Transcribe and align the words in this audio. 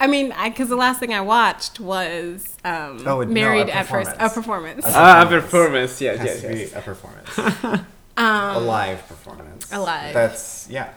I 0.00 0.06
mean, 0.06 0.32
because 0.44 0.68
the 0.70 0.76
last 0.76 0.98
thing 0.98 1.12
I 1.12 1.20
watched 1.20 1.78
was 1.78 2.56
um, 2.64 3.06
Oh, 3.06 3.24
Married 3.26 3.68
a 3.68 3.76
at 3.76 3.86
First, 3.86 4.12
a 4.18 4.30
performance. 4.30 4.84
Ah, 4.88 5.22
a 5.22 5.26
performance. 5.26 6.00
Yes, 6.00 6.14
It 6.16 6.20
has 6.20 6.42
yes, 6.42 6.52
to 6.52 6.58
yes. 6.58 6.72
a 6.74 6.80
performance. 6.80 7.38
a 8.16 8.58
live 8.60 9.06
performance. 9.06 9.70
Um, 9.72 9.80
a 9.80 9.82
live. 9.82 10.14
That's 10.14 10.68
yeah, 10.70 10.88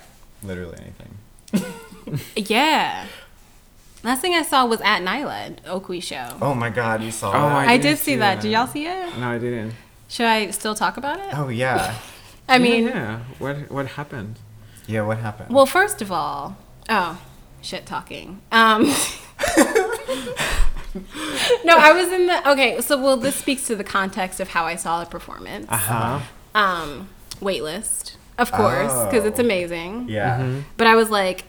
literally 0.41 0.77
anything. 0.81 2.19
yeah. 2.35 3.05
Last 4.03 4.21
thing 4.21 4.33
I 4.33 4.41
saw 4.41 4.65
was 4.65 4.81
at 4.81 5.01
Nyla 5.01 5.57
Oakley 5.65 5.99
show. 5.99 6.37
Oh 6.41 6.53
my 6.53 6.69
god, 6.69 7.01
you 7.03 7.11
saw 7.11 7.29
Oh, 7.29 7.31
that? 7.31 7.67
I 7.69 7.73
I, 7.73 7.77
didn't 7.77 7.81
did 7.83 7.97
see 7.99 8.03
see 8.03 8.15
that. 8.17 8.35
that. 8.35 8.41
Did 8.41 8.51
y'all 8.51 8.67
see 8.67 8.85
it? 8.85 9.17
No, 9.17 9.29
I 9.29 9.37
didn't. 9.37 9.73
Should 10.09 10.25
I 10.25 10.51
still 10.51 10.75
talk 10.75 10.97
about 10.97 11.19
it? 11.19 11.37
Oh 11.37 11.47
yeah. 11.49 11.95
I 12.49 12.57
mean, 12.57 12.85
yeah, 12.87 12.93
yeah. 12.93 13.19
What 13.39 13.71
what 13.71 13.87
happened? 13.87 14.35
Yeah, 14.87 15.03
what 15.03 15.17
happened? 15.19 15.53
well, 15.55 15.65
first 15.65 16.01
of 16.01 16.11
all, 16.11 16.57
oh, 16.89 17.17
shit 17.63 17.85
talking. 17.87 18.41
Um, 18.51 18.83
no, 21.65 21.75
I 21.77 21.91
was 21.93 22.11
in 22.11 22.27
the 22.27 22.51
okay. 22.51 22.81
So, 22.81 23.01
well, 23.01 23.17
this 23.17 23.35
speaks 23.35 23.65
to 23.67 23.75
the 23.75 23.83
context 23.83 24.39
of 24.39 24.49
how 24.49 24.65
I 24.65 24.75
saw 24.75 24.99
the 25.03 25.09
performance. 25.09 25.65
Uh 25.69 25.77
huh. 25.77 26.19
Um, 26.55 27.09
waitlist, 27.39 28.15
of 28.37 28.51
course, 28.51 28.93
because 29.05 29.25
it's 29.25 29.39
Oh. 29.39 29.43
amazing. 29.43 30.07
yeah. 30.09 30.37
Mm-hmm. 30.39 30.59
But 30.77 30.87
I 30.87 30.95
was 30.95 31.09
like, 31.09 31.45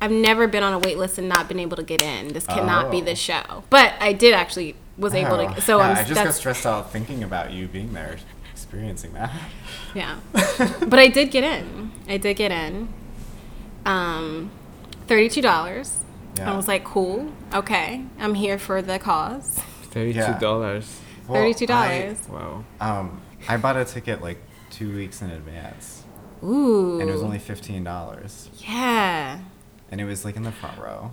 I've 0.00 0.10
never 0.10 0.46
been 0.48 0.62
on 0.64 0.72
a 0.72 0.78
wait 0.78 0.98
list 0.98 1.18
and 1.18 1.28
not 1.28 1.46
been 1.48 1.60
able 1.60 1.76
to 1.76 1.82
get 1.84 2.02
in. 2.02 2.28
This 2.32 2.46
cannot 2.46 2.90
be 2.90 2.98
Oh. 2.98 3.04
the 3.04 3.14
show. 3.14 3.62
But 3.70 3.94
I 4.00 4.12
did 4.12 4.34
actually 4.34 4.74
was 4.96 5.14
able 5.14 5.34
Oh, 5.40 5.54
to. 5.54 5.60
So 5.60 5.78
yeah, 5.78 5.84
I'm. 5.90 5.96
I 5.98 6.02
just 6.04 6.24
got 6.24 6.34
stressed 6.34 6.66
out 6.66 6.90
thinking 6.92 7.22
about 7.22 7.52
you 7.52 7.68
being 7.68 7.92
there, 7.92 8.16
experiencing 8.52 9.12
that. 9.12 9.30
yeah. 9.94 10.18
but 10.32 10.98
I 10.98 11.06
did 11.08 11.30
get 11.30 11.44
in. 11.44 11.92
I 12.08 12.16
did 12.16 12.34
get 12.36 12.50
in. 12.50 12.88
Um, 13.86 14.50
thirty-two 15.08 15.42
dollars. 15.42 15.96
Yeah. 16.36 16.52
I 16.52 16.56
was 16.56 16.68
like, 16.68 16.84
cool. 16.84 17.32
Okay, 17.52 18.04
I'm 18.20 18.34
here 18.34 18.58
for 18.58 18.80
the 18.82 18.98
cause. 18.98 19.58
Thirty-two 19.90 20.38
dollars. 20.40 21.00
Well, 21.26 21.42
Thirty-two 21.42 21.66
dollars. 21.66 22.18
Wow. 22.28 22.64
I, 22.80 22.98
um, 22.98 23.20
I 23.48 23.56
bought 23.56 23.76
a 23.76 23.84
ticket 23.84 24.22
like 24.22 24.38
two 24.70 24.94
weeks 24.94 25.20
in 25.22 25.30
advance, 25.30 26.04
Ooh. 26.44 27.00
and 27.00 27.08
it 27.08 27.12
was 27.12 27.22
only 27.22 27.38
fifteen 27.38 27.82
dollars, 27.84 28.48
Yeah. 28.58 29.40
and 29.90 30.00
it 30.00 30.04
was 30.04 30.24
like 30.24 30.36
in 30.36 30.42
the 30.44 30.52
front 30.52 30.78
row. 30.78 31.10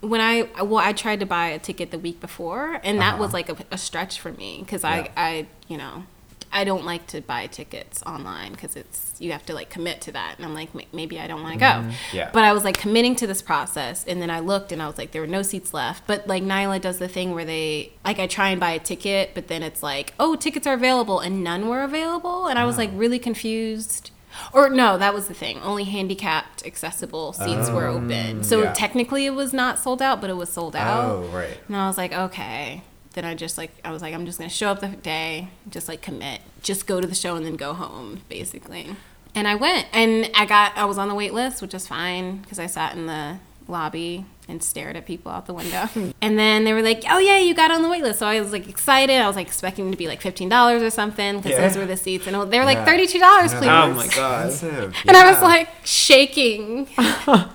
when 0.00 0.20
I 0.20 0.48
well, 0.62 0.78
I 0.78 0.92
tried 0.92 1.20
to 1.20 1.26
buy 1.26 1.48
a 1.48 1.58
ticket 1.58 1.90
the 1.90 1.98
week 1.98 2.20
before, 2.20 2.80
and 2.82 2.98
that 3.00 3.14
Uh-huh. 3.14 3.22
was 3.22 3.32
like 3.32 3.48
a, 3.48 3.56
a 3.70 3.78
stretch 3.78 4.18
for 4.20 4.32
me 4.32 4.58
because 4.60 4.82
Yeah. 4.82 4.90
I 4.90 5.10
I 5.16 5.46
you 5.68 5.76
know 5.76 6.04
I 6.52 6.64
don't 6.64 6.84
like 6.84 7.06
to 7.08 7.20
buy 7.20 7.46
tickets 7.46 8.02
online 8.04 8.52
because 8.52 8.76
it's 8.76 9.14
you 9.18 9.32
have 9.32 9.44
to 9.46 9.54
like 9.54 9.70
commit 9.70 10.00
to 10.02 10.12
that, 10.12 10.34
and 10.36 10.44
I'm 10.44 10.54
like 10.54 10.74
"M- 10.74 10.86
maybe 10.92 11.18
I 11.18 11.26
don't 11.26 11.42
want 11.42 11.54
to 11.54 11.58
go. 11.60 11.66
Mm-hmm. 11.66 12.16
Yeah. 12.16 12.30
But 12.32 12.44
I 12.44 12.52
was 12.52 12.64
like 12.64 12.78
committing 12.78 13.16
to 13.16 13.26
this 13.26 13.40
process, 13.40 14.04
and 14.04 14.20
then 14.20 14.30
I 14.30 14.40
looked 14.40 14.72
and 14.72 14.82
I 14.82 14.86
was 14.86 14.98
like 14.98 15.12
there 15.12 15.22
were 15.22 15.26
no 15.26 15.42
seats 15.42 15.72
left. 15.72 16.06
But 16.06 16.26
like 16.26 16.42
Nyla 16.42 16.80
does 16.80 16.98
the 16.98 17.08
thing 17.08 17.32
where 17.34 17.44
they 17.44 17.92
like 18.04 18.18
I 18.18 18.26
try 18.26 18.50
and 18.50 18.60
buy 18.60 18.72
a 18.72 18.78
ticket, 18.78 19.30
but 19.34 19.48
then 19.48 19.62
it's 19.62 19.82
like 19.82 20.14
oh 20.20 20.36
tickets 20.36 20.66
are 20.66 20.74
available 20.74 21.20
and 21.20 21.42
none 21.42 21.68
were 21.68 21.82
available, 21.82 22.46
and 22.46 22.58
I 22.58 22.64
was 22.64 22.76
like 22.76 22.90
really 22.94 23.18
confused. 23.18 24.10
Or 24.54 24.70
no, 24.70 24.96
that 24.96 25.12
was 25.12 25.28
the 25.28 25.34
thing. 25.34 25.58
Only 25.60 25.84
handicapped 25.84 26.64
accessible 26.64 27.34
seats 27.34 27.68
were 27.70 27.86
open. 27.86 28.44
So 28.44 28.62
yeah. 28.62 28.72
technically 28.72 29.26
it 29.26 29.34
was 29.34 29.52
not 29.52 29.78
sold 29.78 30.00
out, 30.00 30.22
but 30.22 30.30
it 30.30 30.36
was 30.36 30.50
sold 30.50 30.74
out. 30.74 31.10
Oh 31.10 31.22
right. 31.28 31.58
And 31.68 31.76
I 31.76 31.86
was 31.86 31.98
like, 31.98 32.12
okay. 32.12 32.82
Then 33.12 33.24
I 33.24 33.34
just 33.34 33.58
like 33.58 33.70
I 33.84 33.90
was 33.90 34.02
like, 34.02 34.14
I'm 34.14 34.26
just 34.26 34.38
gonna 34.38 34.50
show 34.50 34.68
up 34.68 34.80
the 34.80 34.88
day, 34.88 35.48
just 35.68 35.88
like 35.88 36.02
commit, 36.02 36.40
just 36.62 36.86
go 36.86 37.00
to 37.00 37.06
the 37.06 37.14
show 37.14 37.36
and 37.36 37.44
then 37.44 37.56
go 37.56 37.74
home, 37.74 38.22
basically. 38.28 38.96
And 39.34 39.48
I 39.48 39.54
went, 39.54 39.86
and 39.92 40.30
I 40.34 40.44
got 40.46 40.76
I 40.76 40.84
was 40.84 40.98
on 40.98 41.08
the 41.08 41.14
wait 41.14 41.32
list, 41.32 41.62
which 41.62 41.74
is 41.74 41.86
fine 41.86 42.38
because 42.38 42.58
I 42.58 42.66
sat 42.66 42.94
in 42.94 43.06
the 43.06 43.38
lobby 43.68 44.26
and 44.48 44.62
stared 44.62 44.96
at 44.96 45.06
people 45.06 45.30
out 45.30 45.46
the 45.46 45.54
window. 45.54 45.88
and 46.20 46.38
then 46.38 46.64
they 46.64 46.72
were 46.72 46.82
like, 46.82 47.04
"Oh 47.08 47.18
yeah, 47.18 47.38
you 47.38 47.54
got 47.54 47.70
on 47.70 47.82
the 47.82 47.88
wait 47.88 48.02
list." 48.02 48.18
So 48.18 48.26
I 48.26 48.40
was 48.40 48.52
like 48.52 48.68
excited. 48.68 49.16
I 49.20 49.26
was 49.26 49.36
like 49.36 49.46
expecting 49.46 49.90
to 49.90 49.96
be 49.96 50.06
like 50.08 50.20
fifteen 50.20 50.48
dollars 50.48 50.82
or 50.82 50.90
something 50.90 51.36
because 51.38 51.52
Yeah. 51.52 51.66
those 51.68 51.76
were 51.76 51.86
the 51.86 51.96
seats, 51.96 52.26
and 52.26 52.34
they 52.52 52.58
were 52.58 52.64
like 52.64 52.78
Yeah. 52.78 52.84
thirty 52.84 53.06
two 53.06 53.18
dollars, 53.20 53.52
please. 53.54 53.68
Oh 53.68 53.92
my 53.94 54.06
God. 54.08 54.46
expensive. 54.48 54.94
And 55.06 55.16
I 55.16 55.30
was 55.30 55.40
like 55.42 55.68
shaking. 55.84 56.88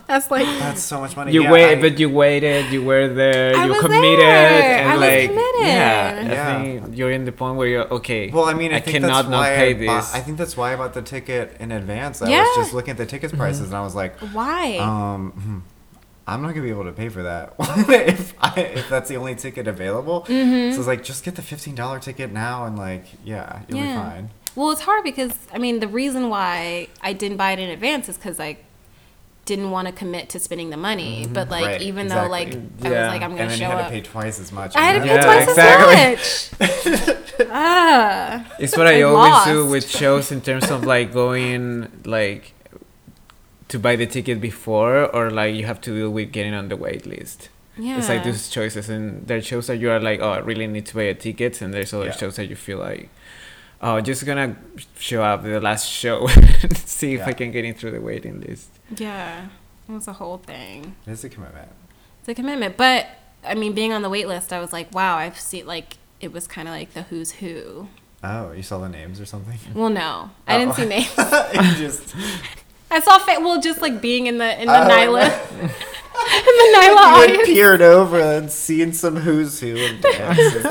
That's 0.07 0.31
like 0.31 0.45
that's 0.59 0.81
so 0.81 1.01
much 1.01 1.17
money. 1.17 1.33
You 1.33 1.43
Yeah, 1.43 1.51
wait, 1.51 1.77
I- 1.77 1.81
but 1.81 1.99
you 1.99 2.09
waited. 2.09 2.71
You 2.71 2.83
were 2.83 3.09
there. 3.09 3.55
I 3.55 3.65
you 3.65 3.71
was 3.73 3.81
committed, 3.81 4.19
there. 4.19 4.77
and 4.79 4.89
I 4.89 4.95
was 4.95 5.27
committed. 5.27 5.67
yeah, 5.67 6.53
I 6.55 6.63
think 6.63 6.97
you're 6.97 7.11
in 7.11 7.25
the 7.25 7.33
point 7.33 7.57
where 7.57 7.67
you're 7.67 7.87
okay. 7.95 8.29
Well, 8.31 8.45
I 8.45 8.53
mean, 8.53 8.71
I, 8.71 8.77
I 8.77 8.79
think 8.79 8.95
cannot 8.95 9.07
that's 9.23 9.27
not 9.29 9.37
why 9.39 9.55
pay 9.55 9.69
I 9.71 9.73
this. 9.73 9.87
Bought, 9.87 10.15
I 10.15 10.19
think 10.21 10.37
that's 10.37 10.55
why 10.55 10.71
I 10.73 10.75
bought 10.77 10.93
the 10.93 11.01
ticket 11.01 11.57
in 11.59 11.71
advance. 11.73 12.21
I 12.21 12.29
Yeah. 12.29 12.41
was 12.43 12.55
just 12.55 12.73
looking 12.73 12.91
at 12.91 12.97
the 12.97 13.05
tickets 13.05 13.33
prices, 13.33 13.67
and 13.67 13.75
I 13.75 13.81
was 13.81 13.95
like, 13.95 14.17
why? 14.31 14.77
um, 14.77 15.31
hmm, 15.31 15.57
I'm 16.29 16.41
not 16.41 16.49
gonna 16.49 16.61
be 16.63 16.69
able 16.69 16.83
to 16.83 16.91
pay 16.91 17.07
for 17.09 17.23
that 17.23 17.53
if 17.59 18.33
I, 18.41 18.59
if 18.59 18.89
that's 18.89 19.07
the 19.09 19.15
only 19.17 19.33
ticket 19.35 19.65
available. 19.67 20.23
Mm-hmm. 20.27 20.73
So 20.73 20.79
it's 20.79 20.87
like, 20.87 21.03
just 21.03 21.23
get 21.23 21.35
the 21.35 21.41
fifteen 21.41 21.73
dollar 21.73 21.99
ticket 21.99 22.31
now, 22.33 22.65
and 22.65 22.77
like, 22.77 23.05
yeah, 23.23 23.61
you'll 23.69 23.79
be 23.81 23.85
fine. 23.93 24.29
Well, 24.55 24.71
it's 24.71 24.81
hard 24.81 25.03
because 25.03 25.33
I 25.53 25.57
mean 25.57 25.79
the 25.79 25.87
reason 25.87 26.29
why 26.29 26.87
I 27.01 27.13
didn't 27.13 27.37
buy 27.37 27.51
it 27.53 27.59
in 27.59 27.69
advance 27.69 28.09
is 28.09 28.17
because 28.17 28.39
I 28.39 28.57
didn't 29.45 29.71
want 29.71 29.87
to 29.87 29.93
commit 29.93 30.27
to 30.31 30.39
spending 30.41 30.71
the 30.71 30.75
money. 30.77 31.25
But 31.31 31.49
like 31.49 31.63
Mm-hmm. 31.63 31.71
Right, 31.71 31.81
even 31.83 32.07
though 32.09 32.27
like 32.27 32.47
exactly. 32.49 32.89
I 32.89 32.91
Yeah. 32.91 33.01
was 33.03 33.07
like 33.13 33.21
I'm 33.21 33.29
gonna 33.31 33.41
And 33.43 33.51
then 33.51 33.57
show 33.59 33.65
you 33.65 33.71
had 33.71 33.79
up, 33.79 33.87
to 33.87 33.93
pay 33.93 34.01
twice 34.01 34.39
as 34.41 34.51
much. 34.51 34.75
I 34.75 34.81
had 34.81 34.93
to 34.95 34.99
pay 35.07 35.15
Yeah, 35.15 35.23
twice 35.23 35.47
exactly. 35.47 35.95
as 36.65 37.07
much. 37.39 37.47
ah, 37.49 38.45
It's 38.59 38.75
what 38.75 38.87
I 38.87 38.99
I 38.99 39.01
always 39.03 39.45
do 39.45 39.65
with 39.67 39.87
shows 39.89 40.31
in 40.33 40.41
terms 40.41 40.69
of 40.69 40.83
like 40.83 41.13
going 41.13 41.89
like 42.03 42.51
to 43.69 43.79
buy 43.79 43.95
the 43.95 44.05
ticket 44.05 44.39
before 44.39 45.05
or 45.15 45.29
like 45.31 45.53
you 45.55 45.65
have 45.65 45.81
to 45.81 45.93
deal 45.95 46.09
with 46.09 46.31
getting 46.31 46.53
on 46.53 46.69
the 46.69 46.77
wait 46.77 47.05
list. 47.05 47.49
yeah. 47.77 47.97
It's 47.97 48.09
like 48.09 48.23
those 48.23 48.47
choices 48.49 48.89
and 48.89 49.27
there 49.27 49.37
are 49.37 49.41
shows 49.41 49.67
that 49.67 49.77
you 49.77 49.91
are 49.91 49.99
like, 49.99 50.19
oh, 50.21 50.31
I 50.31 50.39
really 50.39 50.67
need 50.67 50.85
to 50.87 50.95
buy 50.95 51.03
a 51.03 51.13
ticket 51.13 51.61
and 51.61 51.73
there's 51.73 51.93
other 51.93 52.05
Yeah. 52.07 52.11
shows 52.15 52.35
that 52.37 52.47
you 52.47 52.55
feel 52.55 52.79
like, 52.79 53.09
oh, 53.81 53.99
just 54.01 54.25
gonna 54.25 54.55
show 54.97 55.21
up 55.23 55.43
the 55.43 55.59
last 55.59 55.87
show 55.89 56.27
see 56.75 57.13
if 57.15 57.27
I 57.27 57.33
can 57.33 57.51
get 57.51 57.65
in 57.65 57.73
through 57.75 57.91
the 57.91 58.01
waiting 58.01 58.41
list. 58.41 58.69
Yeah, 58.95 59.47
it 59.87 59.91
was 59.91 60.07
a 60.07 60.13
whole 60.13 60.37
thing. 60.37 60.95
It's 61.05 61.23
a 61.23 61.29
commitment. 61.29 61.69
It's 62.21 62.29
a 62.29 62.33
commitment, 62.35 62.77
but 62.77 63.05
I 63.45 63.53
mean, 63.53 63.73
being 63.73 63.93
on 63.93 64.01
the 64.01 64.09
wait 64.09 64.27
list, 64.27 64.51
I 64.51 64.59
was 64.59 64.73
like, 64.73 64.93
wow, 64.95 65.17
I've 65.17 65.39
seen 65.39 65.65
like 65.67 65.97
it 66.19 66.31
was 66.33 66.47
kind 66.47 66.67
of 66.67 66.73
like 66.73 66.93
the 66.93 67.03
who's 67.03 67.31
who. 67.33 67.87
Oh, 68.23 68.51
you 68.53 68.63
saw 68.63 68.79
the 68.79 68.89
names 68.89 69.19
or 69.21 69.25
something? 69.27 69.59
Well, 69.75 69.89
no, 69.91 70.31
I 70.47 70.55
Oh. 70.55 70.59
didn't 70.59 70.75
see 70.75 70.85
names. 70.95 71.13
you 71.17 71.85
just 71.87 72.15
I 72.89 72.99
saw 72.99 73.19
fa- 73.19 73.39
well, 73.39 73.59
just 73.61 73.81
like 73.81 74.01
being 74.01 74.27
in 74.27 74.37
the 74.37 74.61
in 74.61 74.67
the 74.67 74.73
Nyla 74.73 75.21
right. 75.29 75.61
in 75.61 76.55
the 76.55 76.77
Nyla 76.77 76.89
you 76.89 76.97
had 76.97 77.29
audience. 77.29 77.45
peered 77.45 77.81
over 77.81 78.19
and 78.19 78.51
seen 78.51 78.93
some 78.93 79.17
who's 79.17 79.59
who 79.59 79.75
and 79.77 80.01
dances. 80.01 80.65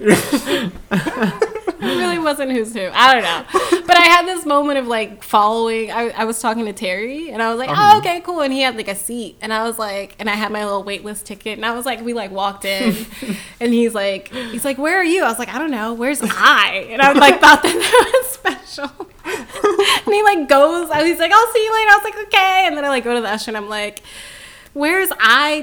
It 1.82 1.96
really 1.96 2.18
wasn't 2.18 2.52
who's 2.52 2.74
who. 2.74 2.90
I 2.92 3.14
don't 3.14 3.22
know. 3.22 3.80
But 3.86 3.96
I 3.96 4.02
had 4.02 4.26
this 4.26 4.44
moment 4.44 4.78
of 4.78 4.86
like 4.86 5.24
following. 5.24 5.90
I, 5.90 6.10
I 6.10 6.24
was 6.24 6.38
talking 6.38 6.66
to 6.66 6.74
Terry 6.74 7.30
and 7.30 7.42
I 7.42 7.48
was 7.48 7.58
like, 7.58 7.70
oh, 7.70 7.92
um. 7.92 7.98
okay, 8.00 8.20
cool. 8.20 8.42
And 8.42 8.52
he 8.52 8.60
had 8.60 8.76
like 8.76 8.88
a 8.88 8.94
seat. 8.94 9.38
And 9.40 9.50
I 9.50 9.62
was 9.62 9.78
like, 9.78 10.14
and 10.18 10.28
I 10.28 10.34
had 10.34 10.52
my 10.52 10.62
little 10.62 10.84
waitlist 10.84 11.24
ticket. 11.24 11.56
And 11.56 11.64
I 11.64 11.74
was 11.74 11.86
like, 11.86 12.02
we 12.02 12.12
like 12.12 12.30
walked 12.30 12.66
in 12.66 13.06
and 13.60 13.72
he's 13.72 13.94
like, 13.94 14.28
he's 14.28 14.64
like, 14.64 14.76
where 14.76 14.98
are 14.98 15.04
you? 15.04 15.24
I 15.24 15.28
was 15.28 15.38
like, 15.38 15.48
I 15.48 15.56
don't 15.58 15.70
know. 15.70 15.94
Where's 15.94 16.20
I? 16.22 16.86
And 16.90 17.00
I 17.00 17.12
was 17.12 17.18
like 17.18 17.40
thought 17.40 17.62
that 17.62 17.72
that 17.72 18.12
was 18.22 18.30
special. 18.32 19.09
And 20.10 20.14
he 20.16 20.22
like 20.22 20.48
goes, 20.48 20.92
he's 21.04 21.18
like, 21.18 21.32
I'll 21.32 21.52
see 21.52 21.64
you 21.64 21.72
later. 21.72 21.90
I 21.90 21.94
was 21.96 22.04
like, 22.04 22.26
okay. 22.26 22.66
And 22.66 22.76
then 22.76 22.84
I 22.84 22.88
like 22.88 23.04
go 23.04 23.14
to 23.14 23.20
the 23.20 23.28
usher 23.28 23.50
and 23.50 23.56
I'm 23.56 23.68
like, 23.68 24.02
where's 24.72 25.10
I 25.18 25.62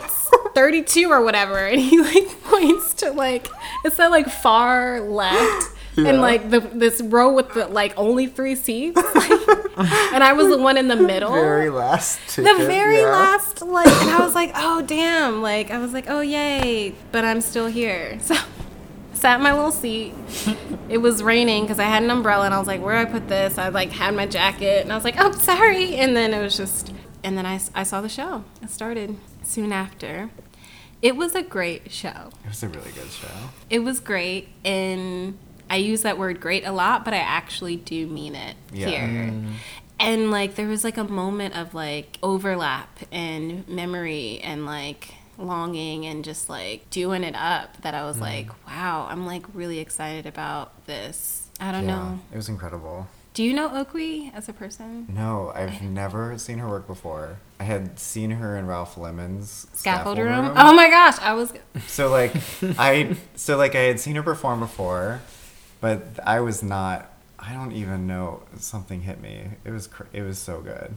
32 0.55 1.11
or 1.11 1.21
whatever? 1.21 1.57
And 1.57 1.81
he 1.81 1.99
like 1.99 2.41
points 2.43 2.93
to 2.95 3.11
like, 3.11 3.47
it's 3.83 3.97
that 3.97 4.11
like 4.11 4.29
far 4.29 5.01
left. 5.01 5.73
And 5.97 6.21
like 6.21 6.51
the 6.51 6.59
this 6.59 7.01
row 7.01 7.33
with 7.33 7.55
the 7.55 7.65
like 7.65 7.91
only 7.97 8.27
three 8.27 8.53
seats, 8.53 9.01
and 9.15 10.23
I 10.23 10.31
was 10.33 10.47
the 10.47 10.59
one 10.59 10.77
in 10.77 10.89
the 10.89 10.95
middle, 10.95 11.33
the 11.33 11.41
Very 11.41 11.71
last 11.71 12.35
the 12.35 12.43
very 12.43 12.99
yeah. 12.99 13.07
last 13.07 13.63
like, 13.63 13.87
and 13.87 14.11
I 14.11 14.23
was 14.23 14.35
like, 14.35 14.51
oh 14.53 14.83
damn, 14.83 15.41
like 15.41 15.71
I 15.71 15.79
was 15.79 15.93
like, 15.93 16.05
oh 16.07 16.21
yay, 16.21 16.93
but 17.11 17.25
I'm 17.25 17.41
still 17.41 17.65
here. 17.65 18.19
So 18.27 18.35
sat 19.27 19.39
in 19.39 19.43
my 19.43 19.51
little 19.51 19.73
seat. 19.73 20.13
It 20.87 20.99
was 20.99 21.21
raining 21.21 21.63
because 21.63 21.79
I 21.79 21.83
had 21.83 22.01
an 22.01 22.09
umbrella, 22.09 22.45
and 22.45 22.53
I 22.53 22.59
was 22.59 22.67
like, 22.67 22.81
where 22.81 22.95
do 23.03 23.09
I 23.09 23.11
put 23.11 23.27
this? 23.27 23.57
I 23.57 23.67
like 23.67 23.91
had 23.91 24.15
my 24.15 24.25
jacket, 24.25 24.83
and 24.83 24.91
I 24.93 24.95
was 24.95 25.03
like, 25.03 25.15
oh 25.17 25.31
sorry, 25.33 25.95
and 25.95 26.15
then 26.15 26.33
it 26.33 26.41
was 26.41 26.55
just, 26.55 26.93
and 27.25 27.37
then 27.37 27.45
I, 27.45 27.59
I 27.75 27.83
saw 27.83 27.99
the 27.99 28.07
show. 28.07 28.45
It 28.61 28.69
started 28.69 29.17
soon 29.43 29.73
after. 29.73 30.29
It 31.01 31.17
was 31.17 31.35
a 31.35 31.41
great 31.41 31.91
show. 31.91 32.29
It 32.45 32.47
was 32.47 32.63
a 32.63 32.69
really 32.69 32.91
good 32.91 33.11
show. 33.11 33.27
It 33.69 33.79
was 33.79 33.99
great, 33.99 34.47
and 34.63 35.37
I 35.69 35.75
use 35.75 36.03
that 36.03 36.17
word 36.17 36.39
great 36.39 36.65
a 36.65 36.71
lot, 36.71 37.03
but 37.03 37.13
I 37.13 37.17
actually 37.17 37.75
do 37.75 38.07
mean 38.07 38.33
it 38.33 38.55
Yeah. 38.71 38.87
here. 38.87 39.01
Mm-hmm. 39.31 39.51
And 39.99 40.31
like 40.31 40.55
there 40.55 40.67
was 40.67 40.85
like 40.85 40.97
a 40.97 41.03
moment 41.03 41.57
of 41.57 41.73
like 41.73 42.17
overlap 42.23 42.99
and 43.11 43.67
memory 43.67 44.39
and 44.41 44.65
like 44.65 45.15
longing 45.37 46.05
and 46.05 46.23
just 46.23 46.49
like 46.49 46.89
doing 46.89 47.23
it 47.23 47.35
up 47.35 47.81
that 47.81 47.93
I 47.93 48.03
was 48.05 48.17
mm. 48.17 48.21
like, 48.21 48.67
wow, 48.67 49.07
I'm 49.09 49.25
like 49.25 49.45
really 49.53 49.79
excited 49.79 50.25
about 50.25 50.85
this. 50.85 51.47
I 51.59 51.71
don't 51.71 51.87
yeah, 51.87 51.95
know. 51.95 52.19
It 52.31 52.37
was 52.37 52.49
incredible. 52.49 53.07
Do 53.37 53.43
you 53.43 53.53
know 53.53 53.69
Oakley 53.71 54.31
as 54.33 54.49
a 54.49 54.53
person? 54.53 55.05
No, 55.13 55.51
I've 55.53 55.79
never 55.83 56.39
seen 56.39 56.57
her 56.57 56.67
work 56.67 56.87
before. 56.87 57.37
I 57.59 57.65
had 57.65 57.99
seen 57.99 58.31
her 58.31 58.57
in 58.57 58.65
Ralph 58.65 58.97
Lemon's 58.97 59.67
Scaffold 59.73 60.17
room. 60.17 60.53
Oh 60.55 60.73
my 60.73 60.89
gosh, 60.89 61.19
I 61.19 61.33
was. 61.33 61.53
So 61.85 62.09
like 62.09 62.33
I 62.79 63.15
so 63.35 63.55
like 63.55 63.75
I 63.75 63.81
had 63.81 63.99
seen 63.99 64.15
her 64.15 64.23
perform 64.23 64.59
before, 64.59 65.21
but 65.81 66.01
I 66.25 66.39
was 66.39 66.63
not. 66.63 67.11
I 67.37 67.53
don't 67.53 67.73
even 67.73 68.07
know. 68.07 68.41
Something 68.57 69.01
hit 69.03 69.21
me. 69.21 69.49
It 69.63 69.69
was 69.69 69.85
cr- 69.85 70.09
it 70.13 70.23
was 70.23 70.39
so 70.39 70.61
good. 70.61 70.95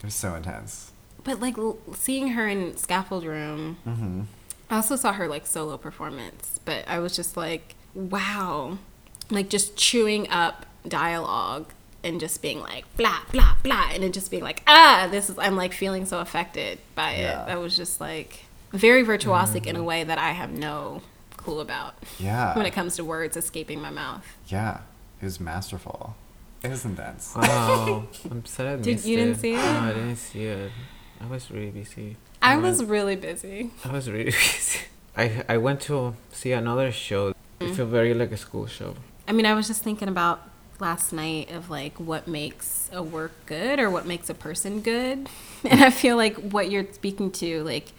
It 0.00 0.04
was 0.04 0.14
so 0.14 0.34
intense. 0.34 0.90
But 1.24 1.40
like 1.40 1.58
l- 1.58 1.78
seeing 1.94 2.28
her 2.28 2.48
in 2.48 2.76
Scaffold 2.76 3.24
Room, 3.24 3.76
hmm 3.84 4.22
I 4.70 4.76
also 4.76 4.94
saw 4.96 5.12
her 5.12 5.26
like 5.26 5.46
solo 5.46 5.76
performance, 5.76 6.60
but 6.64 6.84
I 6.86 7.00
was 7.00 7.16
just 7.16 7.36
like, 7.36 7.74
wow, 7.94 8.78
like 9.28 9.48
just 9.50 9.76
chewing 9.76 10.28
up 10.30 10.64
dialogue 10.86 11.66
and 12.04 12.18
just 12.20 12.40
being 12.40 12.60
like 12.60 12.84
blah 12.96 13.18
blah 13.32 13.56
blah, 13.62 13.90
and 13.92 14.04
it 14.04 14.12
just 14.12 14.30
being 14.30 14.42
like 14.44 14.62
ah, 14.66 15.08
this 15.10 15.28
is 15.28 15.38
I'm 15.38 15.56
like 15.56 15.72
feeling 15.72 16.06
so 16.06 16.20
affected 16.20 16.78
by 16.94 17.12
it. 17.12 17.22
Yeah. 17.22 17.44
That 17.46 17.60
was 17.60 17.76
just 17.76 18.00
like 18.00 18.44
very 18.72 19.04
virtuosic 19.04 19.66
in 19.66 19.74
a 19.76 19.82
way 19.82 20.04
that 20.04 20.18
I 20.18 20.30
have 20.30 20.50
no 20.52 21.02
clue 21.36 21.58
about 21.60 21.94
Yeah. 22.18 22.56
when 22.56 22.64
it 22.66 22.70
comes 22.72 22.94
to 22.96 23.04
words 23.04 23.36
escaping 23.36 23.80
my 23.80 23.90
mouth. 23.90 24.24
Yeah. 24.46 24.80
It 25.20 25.24
was 25.24 25.40
masterful. 25.40 26.14
It 26.62 26.68
was 26.68 26.84
intense. 26.84 27.32
Wow, 27.34 28.04
I'm 28.30 28.44
sad 28.46 28.66
I 28.66 28.76
Did- 28.76 28.86
missed 28.96 29.06
you 29.06 29.16
didn't 29.16 29.38
see 29.40 29.54
it? 29.54 29.56
No, 29.56 29.62
I 29.80 29.92
didn't 29.94 30.16
see 30.16 30.44
it. 30.44 30.70
I 31.20 31.26
was 31.26 31.50
really 31.50 31.70
busy. 31.70 32.16
I 32.42 32.56
went- 32.56 32.62
was 32.62 32.84
really 32.84 33.16
busy. 33.16 33.70
I 33.84 33.92
was 33.92 34.08
really 34.10 34.24
busy. 34.30 34.80
I 35.16 35.44
I 35.48 35.56
went 35.58 35.80
to 35.82 36.14
see 36.32 36.52
another 36.52 36.90
show. 36.92 37.34
It 37.60 37.74
felt 37.74 37.90
very 37.90 38.14
like 38.14 38.32
a 38.32 38.36
school 38.36 38.66
show. 38.66 38.94
I 39.28 39.32
mean, 39.32 39.46
I 39.46 39.54
was 39.54 39.66
just 39.68 39.82
thinking 39.82 40.08
about 40.08 40.40
last 40.80 41.12
night 41.12 41.50
of 41.50 41.68
like 41.68 42.00
what 42.00 42.26
makes 42.26 42.88
a 42.92 43.02
work 43.02 43.32
good 43.46 43.78
or 43.78 43.90
what 43.90 44.06
makes 44.06 44.30
a 44.30 44.34
person 44.34 44.80
good. 44.80 45.28
And 45.70 45.84
I 45.84 45.90
feel 45.90 46.16
like 46.16 46.36
what 46.54 46.70
you're 46.70 46.86
speaking 46.92 47.30
to, 47.32 47.62
like 47.64 47.92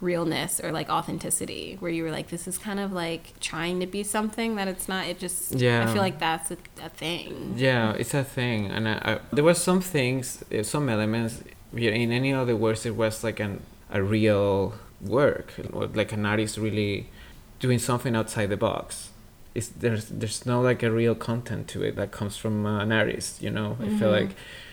realness 0.00 0.60
or 0.60 0.70
like 0.72 0.88
authenticity, 0.88 1.76
where 1.80 1.90
you 1.90 2.04
were 2.04 2.12
like, 2.12 2.28
this 2.28 2.46
is 2.46 2.58
kind 2.58 2.78
of 2.78 2.92
like 2.92 3.38
trying 3.40 3.80
to 3.80 3.86
be 3.86 4.02
something 4.04 4.54
that 4.56 4.68
it's 4.68 4.88
not. 4.88 5.06
It 5.08 5.18
just, 5.18 5.52
Yeah. 5.52 5.82
I 5.82 5.92
feel 5.92 6.02
like 6.02 6.18
that's 6.20 6.50
a, 6.52 6.56
a 6.84 6.88
thing. 6.88 7.54
Yeah, 7.56 7.92
it's 7.98 8.14
a 8.14 8.22
thing, 8.24 8.70
and 8.70 8.88
I, 8.88 8.92
I, 9.04 9.18
there 9.32 9.42
were 9.44 9.54
some 9.54 9.80
things, 9.80 10.44
uh, 10.52 10.62
some 10.62 10.88
elements. 10.88 11.42
Yeah, 11.74 11.90
In 11.90 12.12
any 12.12 12.32
other 12.32 12.56
words, 12.56 12.86
it 12.86 12.96
was 12.96 13.24
like 13.24 13.40
an 13.40 13.60
a 13.90 14.02
real 14.02 14.74
work, 15.00 15.52
like 15.94 16.12
an 16.12 16.24
artist 16.24 16.56
really 16.56 17.06
doing 17.60 17.78
something 17.78 18.16
outside 18.16 18.46
the 18.46 18.56
box. 18.56 19.10
It's 19.54 19.68
there's 19.68 20.06
there's 20.06 20.46
no 20.46 20.60
like 20.62 20.82
a 20.82 20.90
real 20.90 21.14
content 21.14 21.68
to 21.68 21.82
it 21.82 21.96
that 21.96 22.10
comes 22.10 22.36
from 22.36 22.64
uh, 22.66 22.80
an 22.82 22.92
artist. 22.92 23.42
You 23.42 23.50
know, 23.50 23.76
I 23.80 23.88
feel 23.88 24.10
Mhm. 24.10 24.20
like 24.20 24.30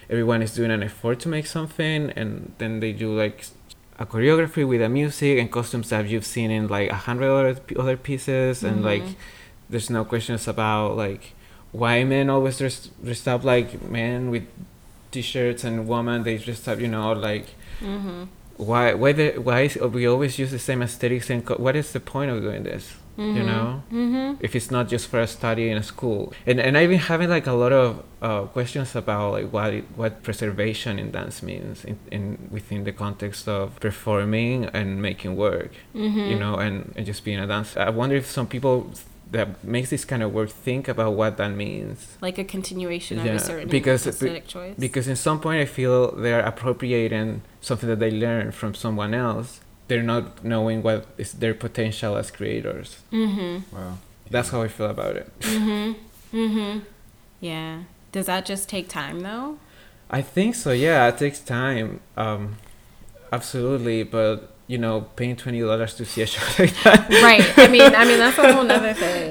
everyone 0.10 0.42
is 0.42 0.54
doing 0.56 0.72
an 0.72 0.84
effort 0.84 1.20
to 1.22 1.30
make 1.30 1.48
something, 1.48 2.12
and 2.16 2.54
then 2.60 2.80
they 2.80 2.94
do 2.94 3.10
like 3.18 3.46
a 3.98 4.06
choreography 4.06 4.66
with 4.66 4.80
the 4.80 4.88
music 4.90 5.38
and 5.40 5.52
costumes 5.52 5.90
that 5.90 6.08
you've 6.08 6.26
seen 6.26 6.50
in 6.52 6.68
like 6.70 6.90
a 6.90 6.96
hundred 7.08 7.30
other 7.30 7.60
other 7.78 7.98
pieces, 7.98 8.64
and 8.64 8.84
like 8.84 9.04
there's 9.70 9.90
no 9.90 10.06
questions 10.06 10.48
about 10.48 10.96
like 10.96 11.34
why 11.74 12.04
men 12.04 12.30
always 12.30 12.58
dress 12.58 12.90
dressed 13.04 13.28
up 13.28 13.44
like 13.44 13.82
men 13.90 14.32
with 14.32 14.46
t-shirts 15.12 15.64
and 15.64 15.88
women 15.88 16.24
they 16.24 16.38
dressed 16.38 16.68
up 16.68 16.80
you 16.80 16.88
know 16.88 17.12
like 17.14 17.48
Mm-hmm. 17.82 18.24
why 18.58 18.94
why 18.94 19.12
the, 19.14 19.38
why 19.38 19.62
is, 19.62 19.76
we 19.78 20.06
always 20.06 20.38
use 20.38 20.52
the 20.52 20.60
same 20.60 20.82
aesthetics 20.82 21.30
and 21.30 21.46
co- 21.46 21.56
what 21.56 21.76
is 21.78 21.94
the 21.94 22.00
point 22.02 22.30
of 22.32 22.42
doing 22.42 22.64
this 22.64 22.96
you 23.18 23.44
know 23.52 23.84
Mm-hmm. 23.92 24.36
if 24.46 24.56
it's 24.56 24.72
not 24.72 24.88
just 24.88 25.08
for 25.08 25.20
a 25.20 25.28
study 25.28 25.70
in 25.70 25.78
a 25.78 25.84
school 25.84 26.32
and 26.46 26.58
and 26.66 26.78
i've 26.78 26.90
been 26.90 27.00
having 27.14 27.30
like 27.30 27.48
a 27.48 27.54
lot 27.64 27.74
of 27.74 28.04
uh, 28.22 28.44
questions 28.56 28.96
about 28.96 29.32
like 29.34 29.52
what 29.52 29.74
it, 29.74 29.86
what 29.96 30.24
preservation 30.24 31.00
in 31.00 31.12
dance 31.12 31.42
means 31.44 31.84
in, 31.86 31.98
in 32.12 32.24
within 32.52 32.84
the 32.86 32.92
context 32.94 33.48
of 33.48 33.78
performing 33.80 34.66
and 34.80 35.02
making 35.02 35.36
work 35.36 35.72
Mm-hmm. 35.96 36.20
you 36.32 36.38
know, 36.40 36.56
and, 36.56 36.94
and 36.96 37.06
just 37.06 37.24
being 37.26 37.40
a 37.40 37.48
dancer. 37.48 37.80
I 37.80 37.90
wonder 37.90 38.16
if 38.16 38.26
some 38.38 38.48
people 38.48 38.76
that 39.32 39.64
makes 39.64 39.90
this 39.92 40.06
kind 40.06 40.24
of 40.24 40.34
work 40.34 40.50
think 40.50 40.88
about 40.88 41.14
what 41.14 41.38
that 41.38 41.50
means. 41.52 42.18
Like 42.22 42.38
a 42.38 42.44
continuation 42.44 43.20
of 43.20 43.26
Yeah, 43.26 43.34
a 43.34 43.40
certain 43.40 43.70
because- 43.70 44.08
aesthetic 44.08 44.48
choice. 44.48 44.76
Because 44.80 45.08
in 45.08 45.16
some 45.16 45.40
point, 45.40 45.62
I 45.62 45.66
feel 45.66 46.12
they're 46.16 46.40
appropriating 46.42 47.42
something 47.62 47.88
that 47.90 48.00
they 48.00 48.12
learned 48.12 48.56
from 48.56 48.74
someone 48.74 49.14
else. 49.14 49.62
They're 49.88 50.04
not 50.04 50.44
knowing 50.44 50.82
what 50.84 51.06
is 51.18 51.34
their 51.34 51.54
potential 51.54 52.16
as 52.18 52.32
creators. 52.32 53.00
mm-hmm. 53.12 53.76
Wow. 53.76 53.98
That's 54.32 54.50
how 54.50 54.62
I 54.62 54.68
feel 54.68 54.88
about 54.90 55.16
it. 55.16 55.32
Mm-hmm. 55.42 56.38
Mm-hmm. 56.38 56.80
Yeah. 57.40 57.84
Does 58.12 58.28
that 58.28 58.46
just 58.46 58.70
take 58.70 58.88
time 58.90 59.22
though? 59.22 59.58
I 60.12 60.22
think 60.22 60.56
so. 60.56 60.72
Yeah, 60.72 61.08
it 61.08 61.18
takes 61.18 61.40
time. 61.40 62.00
Um, 62.18 62.56
absolutely, 63.32 64.04
but 64.04 64.52
you 64.70 64.78
know, 64.78 65.02
paying 65.18 65.36
twenty 65.36 65.60
dollars 65.62 65.94
to 65.96 66.06
see 66.06 66.22
a 66.22 66.28
show 66.34 66.46
like 66.64 66.74
that. 66.84 67.10
right. 67.28 67.46
I 67.58 67.68
mean, 67.76 67.82
I 68.02 68.06
mean 68.06 68.20
that's 68.24 68.38
a 68.38 68.54
whole 68.54 68.64
nother 68.64 68.94
thing. 68.94 69.30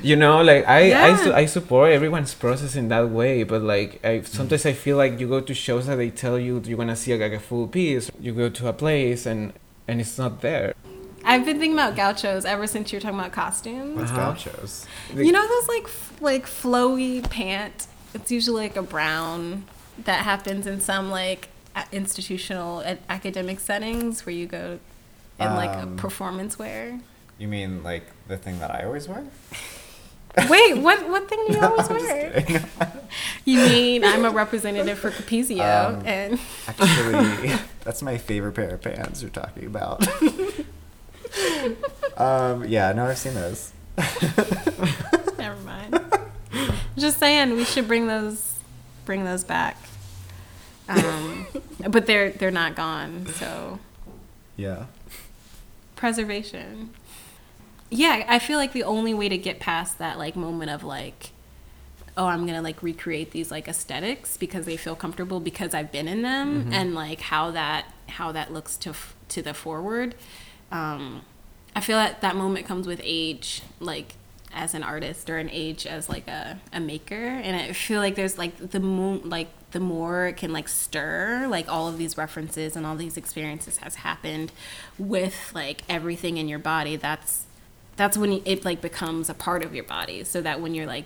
you 0.10 0.16
know 0.16 0.40
like 0.50 0.66
i 0.66 0.82
I, 1.10 1.16
su- 1.22 1.34
I 1.42 1.44
support 1.46 1.92
everyone's 1.92 2.32
process 2.32 2.74
in 2.74 2.88
that 2.88 3.10
way 3.10 3.42
but 3.44 3.60
like 3.60 3.90
I, 4.02 4.22
sometimes 4.22 4.64
i 4.64 4.72
feel 4.72 4.96
like 4.96 5.20
you 5.20 5.28
go 5.28 5.40
to 5.42 5.52
shows 5.52 5.84
that 5.88 5.96
they 5.96 6.08
tell 6.08 6.38
you 6.38 6.62
you're 6.64 6.78
gonna 6.78 6.96
see 6.96 7.14
like 7.14 7.32
a 7.32 7.38
full 7.48 7.68
piece 7.68 8.10
you 8.18 8.32
go 8.32 8.48
to 8.48 8.68
a 8.68 8.72
place 8.72 9.26
and 9.26 9.52
and 9.86 10.00
it's 10.00 10.16
not 10.16 10.40
there 10.40 10.72
I've 11.22 11.44
been 11.44 11.58
thinking 11.58 11.74
about 11.74 11.96
gauchos 11.96 12.46
ever 12.46 12.66
since 12.66 12.90
you 12.90 12.96
were 12.96 13.02
talking 13.02 13.18
about 13.18 13.32
costumes. 13.32 13.94
What's 13.98 14.10
Uh-huh. 14.10 14.32
gauchos? 14.32 14.86
You 15.14 15.32
know 15.32 15.46
those 15.46 15.68
like 15.68 15.84
f- 15.84 16.12
like 16.22 16.46
flowy 16.46 17.22
pant? 17.28 17.86
It's 18.14 18.30
usually 18.32 18.62
like 18.68 18.76
a 18.76 18.82
brown 18.82 19.64
that 20.04 20.20
happens 20.24 20.66
in 20.66 20.80
some 20.80 21.10
like 21.10 21.42
a- 21.48 21.59
institutional 21.92 22.82
academic 23.08 23.60
settings 23.60 24.24
where 24.26 24.34
you 24.34 24.46
go 24.46 24.78
in 25.38 25.54
like 25.54 25.70
a 25.70 25.82
Um, 25.82 25.96
performance 25.96 26.58
wear. 26.58 27.00
You 27.38 27.48
mean 27.48 27.82
like 27.82 28.04
the 28.28 28.36
thing 28.36 28.58
that 28.58 28.70
I 28.74 28.84
always 28.84 29.08
wear? 29.08 29.24
Wait, 30.48 30.78
what 30.78 31.08
what 31.08 31.28
thing 31.28 31.44
do 31.48 31.54
you 31.54 31.60
always 31.60 31.88
I'm 31.90 31.96
wear? 31.96 32.44
You 33.44 33.58
mean 33.58 34.04
I'm 34.04 34.24
a 34.24 34.30
representative 34.30 34.98
for 34.98 35.10
Capezio 35.10 35.60
Um, 35.98 36.02
and 36.06 36.38
Actually, 36.68 37.52
that's 37.84 38.00
my 38.02 38.16
favorite 38.18 38.52
pair 38.52 38.70
of 38.74 38.82
pants 38.82 39.22
you're 39.22 39.30
talking 39.30 39.66
about. 39.66 40.06
um, 42.16 42.64
yeah, 42.68 42.92
no, 42.92 43.06
I've 43.06 43.18
seen 43.18 43.34
those. 43.34 43.72
never 45.38 45.60
mind. 45.62 45.98
Just 46.96 47.18
saying 47.18 47.56
we 47.56 47.64
should 47.64 47.88
bring 47.88 48.06
those 48.06 48.54
bring 49.04 49.24
those 49.24 49.42
back. 49.44 49.76
Um, 50.90 51.46
but 51.90 52.06
they're 52.06 52.30
they're 52.30 52.50
not 52.50 52.74
gone, 52.74 53.26
so 53.34 53.78
Yeah. 54.56 54.86
preservation. 55.96 56.90
Yeah, 57.90 58.24
I 58.28 58.38
feel 58.38 58.58
like 58.58 58.72
the 58.72 58.84
only 58.84 59.14
way 59.14 59.28
to 59.28 59.36
get 59.38 59.58
past 59.58 59.98
that 59.98 60.16
like 60.18 60.36
moment 60.36 60.70
of 60.70 60.84
like, 60.84 61.30
oh, 62.16 62.26
I'm 62.26 62.46
gonna 62.46 62.62
like 62.62 62.82
recreate 62.82 63.32
these 63.32 63.50
like 63.50 63.66
aesthetics 63.68 64.36
because 64.36 64.64
they 64.66 64.76
feel 64.76 64.94
comfortable 64.94 65.40
because 65.40 65.74
I've 65.74 65.90
been 65.90 66.06
in 66.08 66.22
them 66.22 66.70
and 66.72 66.94
like 66.94 67.20
how 67.20 67.50
that 67.52 67.86
how 68.08 68.32
that 68.32 68.52
looks 68.52 68.76
to 68.78 68.90
f- 68.90 69.14
to 69.30 69.42
the 69.42 69.54
forward. 69.54 70.14
Um, 70.70 71.22
I 71.74 71.80
feel 71.80 71.96
that 71.98 72.20
that 72.20 72.36
moment 72.36 72.66
comes 72.66 72.86
with 72.86 73.00
age, 73.02 73.62
like 73.80 74.14
as 74.52 74.74
an 74.74 74.82
artist 74.82 75.30
or 75.30 75.38
an 75.38 75.48
age 75.50 75.86
as 75.86 76.08
like 76.08 76.26
a, 76.26 76.58
a 76.72 76.80
maker 76.80 77.14
and 77.14 77.54
i 77.54 77.72
feel 77.72 78.00
like 78.00 78.16
there's 78.16 78.36
like 78.36 78.56
the 78.72 78.80
moon 78.80 79.20
like 79.30 79.46
the 79.72 79.80
more 79.80 80.26
it 80.26 80.36
can 80.36 80.52
like 80.52 80.68
stir 80.68 81.46
like 81.48 81.68
all 81.68 81.86
of 81.88 81.96
these 81.98 82.16
references 82.18 82.74
and 82.76 82.84
all 82.86 82.96
these 82.96 83.16
experiences 83.16 83.78
has 83.78 83.96
happened 83.96 84.50
with 84.98 85.52
like 85.54 85.82
everything 85.88 86.36
in 86.38 86.48
your 86.48 86.58
body 86.58 86.96
that's 86.96 87.44
that's 87.96 88.16
when 88.16 88.40
it 88.44 88.64
like 88.64 88.80
becomes 88.80 89.28
a 89.28 89.34
part 89.34 89.64
of 89.64 89.74
your 89.74 89.84
body 89.84 90.24
so 90.24 90.40
that 90.40 90.60
when 90.60 90.74
you're 90.74 90.86
like 90.86 91.04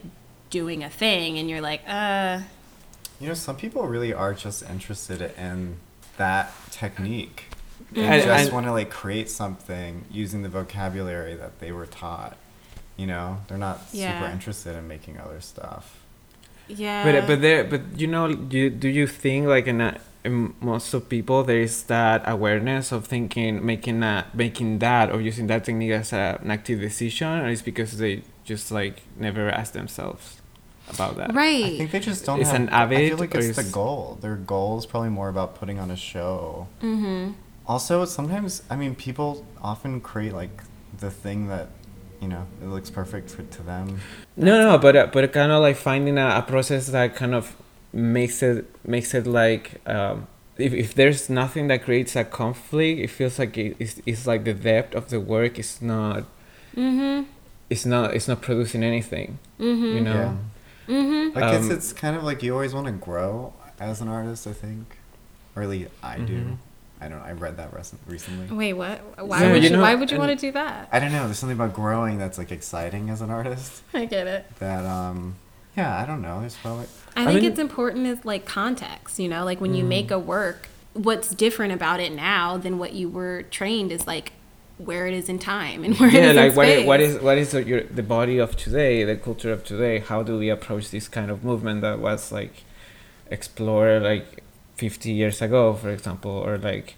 doing 0.51 0.83
a 0.85 0.89
thing 0.91 1.39
and 1.39 1.51
you're 1.51 1.61
like 1.61 1.83
uh 1.89 2.41
You 3.21 3.29
know, 3.29 3.35
some 3.35 3.57
people 3.57 3.87
really 3.87 4.13
are 4.13 4.35
just 4.35 4.63
interested 4.63 5.21
in 5.39 5.77
that 6.17 6.53
technique. 6.71 7.45
They 7.93 8.03
And- 8.05 8.23
just 8.23 8.53
want 8.53 8.67
to 8.67 8.73
like 8.73 8.91
create 8.91 9.29
something 9.31 10.05
using 10.11 10.43
the 10.43 10.49
vocabulary 10.49 11.35
that 11.37 11.59
they 11.61 11.71
were 11.73 11.87
taught. 11.87 12.37
You 12.97 13.07
know, 13.07 13.39
they're 13.49 13.59
not 13.59 13.89
super 13.91 14.27
interested 14.33 14.77
in 14.77 14.87
making 14.89 15.19
other 15.19 15.41
stuff. 15.41 15.99
Yeah 16.69 17.05
but 17.05 17.27
but 17.27 17.41
there 17.41 17.65
but 17.65 17.81
you 17.97 18.07
know 18.07 18.27
you, 18.29 18.71
do 18.71 18.89
you 18.89 19.07
think 19.07 19.47
like 19.47 19.67
in, 19.67 19.81
a, 19.81 19.99
in 20.25 20.55
most 20.61 20.95
of 20.95 21.09
people 21.09 21.43
there 21.45 21.61
is 21.61 21.85
that 21.85 22.23
awareness 22.27 22.93
of 22.93 23.07
thinking 23.07 23.65
making 23.65 24.01
that 24.01 24.35
making 24.35 24.79
that 24.79 25.11
or 25.13 25.21
using 25.21 25.47
that 25.47 25.65
technique 25.65 25.91
as 25.93 26.13
a, 26.13 26.39
an 26.43 26.51
active 26.51 26.81
decision 26.81 27.29
or 27.41 27.49
it's 27.49 27.63
because 27.63 27.99
they 27.99 28.23
just 28.45 28.71
like 28.71 29.03
never 29.19 29.51
ask 29.51 29.73
themselves 29.75 30.41
about 30.89 31.17
that 31.17 31.35
right 31.35 31.65
I 31.65 31.77
think 31.79 31.91
they 31.93 32.01
just 32.01 32.25
don't 32.27 32.41
It's 32.41 32.51
have. 32.51 32.61
an 32.61 32.69
I 32.69 32.87
feel 32.89 33.17
like 33.19 33.35
or 33.35 33.39
it's 33.39 33.57
the 33.57 33.65
goal. 33.65 34.19
Their 34.21 34.37
goal 34.37 34.77
is 34.79 34.85
probably 34.87 35.09
more 35.09 35.31
about 35.31 35.55
putting 35.55 35.79
on 35.79 35.91
a 35.91 35.97
show. 35.97 36.69
mm-hmm 36.83 37.33
Also, 37.67 38.05
sometimes 38.05 38.63
I 38.69 38.77
mean, 38.77 38.95
people 38.95 39.47
often 39.63 40.01
create 40.03 40.35
like 40.35 40.63
the 40.99 41.11
thing 41.11 41.49
that 41.49 41.69
you 42.21 42.29
know 42.29 42.47
it 42.63 42.67
looks 42.67 42.91
perfect 42.91 43.31
for, 43.31 43.43
to 43.43 43.63
them. 43.63 44.01
No, 44.37 44.73
no, 44.73 44.79
but 44.79 44.97
uh, 44.97 45.07
but 45.13 45.33
kind 45.33 45.53
of 45.53 45.61
like 45.63 45.77
finding 45.77 46.19
a, 46.19 46.39
a 46.39 46.43
process 46.43 46.89
that 46.89 47.15
kind 47.15 47.35
of 47.35 47.55
makes 47.93 48.43
it 48.43 48.65
makes 48.87 49.15
it 49.15 49.27
like 49.27 49.81
um, 49.87 50.27
if 50.59 50.73
if 50.73 50.95
there's 50.95 51.29
nothing 51.31 51.69
that 51.69 51.85
creates 51.85 52.17
a 52.17 52.25
conflict, 52.25 53.01
it 53.01 53.09
feels 53.11 53.39
like 53.39 53.57
it, 53.59 53.77
it's 53.79 54.01
it's 54.07 54.27
like 54.27 54.45
the 54.45 54.55
depth 54.55 54.95
of 54.95 55.11
the 55.11 55.21
work 55.21 55.59
is 55.59 55.81
not 55.83 56.25
Mm-hmm. 56.77 57.23
it's 57.71 57.87
not 57.87 58.15
it's 58.15 58.27
not 58.27 58.43
producing 58.43 58.83
anything. 58.83 59.39
Mm-hmm. 59.61 59.85
You 59.97 60.01
know. 60.01 60.13
Yeah. 60.89 60.95
Mm-hmm. 60.95 61.39
I 61.39 61.41
guess 61.53 61.65
Um, 61.65 61.71
it's 61.71 61.93
kind 61.93 62.17
of 62.17 62.25
like 62.25 62.43
you 62.43 62.53
always 62.53 62.75
want 62.75 62.87
to 62.87 62.93
grow 62.93 63.53
as 63.79 64.01
an 64.01 64.09
artist. 64.09 64.47
I 64.47 64.53
think, 64.53 64.99
or 65.55 65.63
at 65.63 65.69
least 65.69 65.91
I 66.03 66.19
do. 66.19 66.59
I 67.01 67.09
don't. 67.09 67.19
know. 67.19 67.25
I 67.25 67.33
read 67.33 67.57
that 67.59 67.73
rec- 67.75 67.85
recently. 68.07 68.55
Wait, 68.57 68.73
what? 68.75 69.01
Why 69.27 69.43
Yeah, 69.43 69.53
would 69.53 69.63
you 69.63 69.71
you? 69.71 69.77
know, 69.77 69.83
why 69.83 69.95
would 69.95 70.11
you 70.11 70.19
want 70.19 70.31
to 70.31 70.37
do 70.47 70.53
that? 70.53 70.89
I 70.93 71.01
don't 71.01 71.13
know. 71.13 71.25
There's 71.27 71.39
something 71.39 71.57
about 71.59 71.75
growing 71.75 72.19
that's 72.19 72.39
like 72.39 72.51
exciting 72.53 73.11
as 73.11 73.21
an 73.21 73.31
artist. 73.31 73.83
I 73.95 74.05
get 74.07 74.27
it. 74.27 74.47
That 74.59 74.85
um, 74.87 75.35
yeah. 75.77 76.01
I 76.01 76.07
don't 76.07 76.23
know. 76.23 76.41
It's 76.41 76.57
probably 76.57 76.87
I 77.17 77.23
I 77.23 77.27
think 77.27 77.43
mean- 77.43 77.51
it's 77.51 77.59
important 77.61 78.07
is 78.07 78.25
like 78.25 78.45
context, 78.47 79.19
you 79.19 79.29
know, 79.29 79.45
like 79.45 79.61
when 79.61 79.75
you 79.75 79.85
Mm. 79.85 79.89
make 79.89 80.11
a 80.11 80.19
work, 80.19 80.69
what's 80.95 81.29
different 81.31 81.73
about 81.73 81.99
it 82.01 82.13
now 82.13 82.57
than 82.57 82.79
what 82.79 82.93
you 82.93 83.09
were 83.09 83.43
trained 83.51 83.91
is 83.93 84.07
like 84.07 84.33
where 84.79 85.07
it 85.07 85.15
is 85.15 85.29
in 85.29 85.39
time 85.39 85.85
and 85.85 85.97
where 85.99 86.09
it 86.09 86.15
yeah 86.15 86.31
is 86.31 86.37
like 86.37 86.69
in 86.79 86.87
what 86.87 87.01
space. 87.01 87.11
is, 87.11 87.23
what 87.23 87.39
is 87.39 87.53
what 87.53 87.63
is 87.63 87.69
your, 87.69 87.83
the 87.83 88.03
body 88.03 88.39
of 88.39 88.57
today 88.57 89.03
the 89.05 89.15
culture 89.17 89.53
of 89.53 89.65
today 89.65 89.99
how 89.99 90.23
do 90.23 90.39
we 90.39 90.49
approach 90.49 90.91
this 90.91 91.07
kind 91.09 91.31
of 91.31 91.45
movement 91.45 91.81
that 91.81 91.99
was 91.99 92.31
like 92.33 92.63
explored 93.31 94.03
like 94.03 94.44
50 94.77 95.11
years 95.13 95.41
ago 95.43 95.75
for 95.75 95.91
example 95.91 96.31
or 96.31 96.59
like 96.59 96.97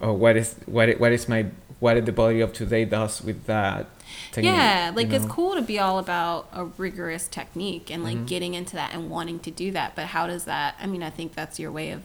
oh, 0.00 0.12
what 0.12 0.36
is 0.36 0.54
what 0.66 0.98
what 1.00 1.12
is 1.12 1.28
my 1.28 1.46
what 1.80 2.04
the 2.06 2.12
body 2.12 2.40
of 2.40 2.52
today 2.52 2.84
does 2.84 3.22
with 3.22 3.44
that 3.46 3.86
technique, 4.32 4.52
yeah, 4.52 4.90
you 4.90 4.96
like 4.96 5.12
it's 5.12 5.26
cool 5.26 5.54
to 5.54 5.62
be 5.62 5.78
all 5.78 5.98
about 5.98 6.48
a 6.52 6.64
rigorous 6.64 7.28
technique 7.28 7.90
and 7.90 8.02
like 8.02 8.16
Mhm. 8.16 8.26
getting 8.26 8.54
into 8.54 8.74
that 8.76 8.94
and 8.94 9.10
wanting 9.10 9.40
to 9.40 9.50
do 9.50 9.70
that. 9.72 9.94
But 9.94 10.06
how 10.06 10.26
does 10.26 10.44
that? 10.44 10.76
I 10.80 10.86
mean, 10.86 11.02
I 11.02 11.10
think 11.10 11.34
that's 11.34 11.58
your 11.58 11.70
way 11.70 11.90
of 11.90 12.02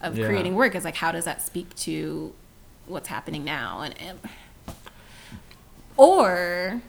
of 0.00 0.18
Yeah. 0.18 0.26
creating 0.26 0.54
work. 0.54 0.74
Is 0.74 0.84
like 0.84 0.96
how 0.96 1.10
does 1.12 1.24
that 1.24 1.42
speak 1.42 1.74
to 1.76 2.32
what's 2.86 3.08
happening 3.08 3.44
now? 3.44 3.80
And, 3.80 3.94
and 4.00 4.18
or 5.96 6.82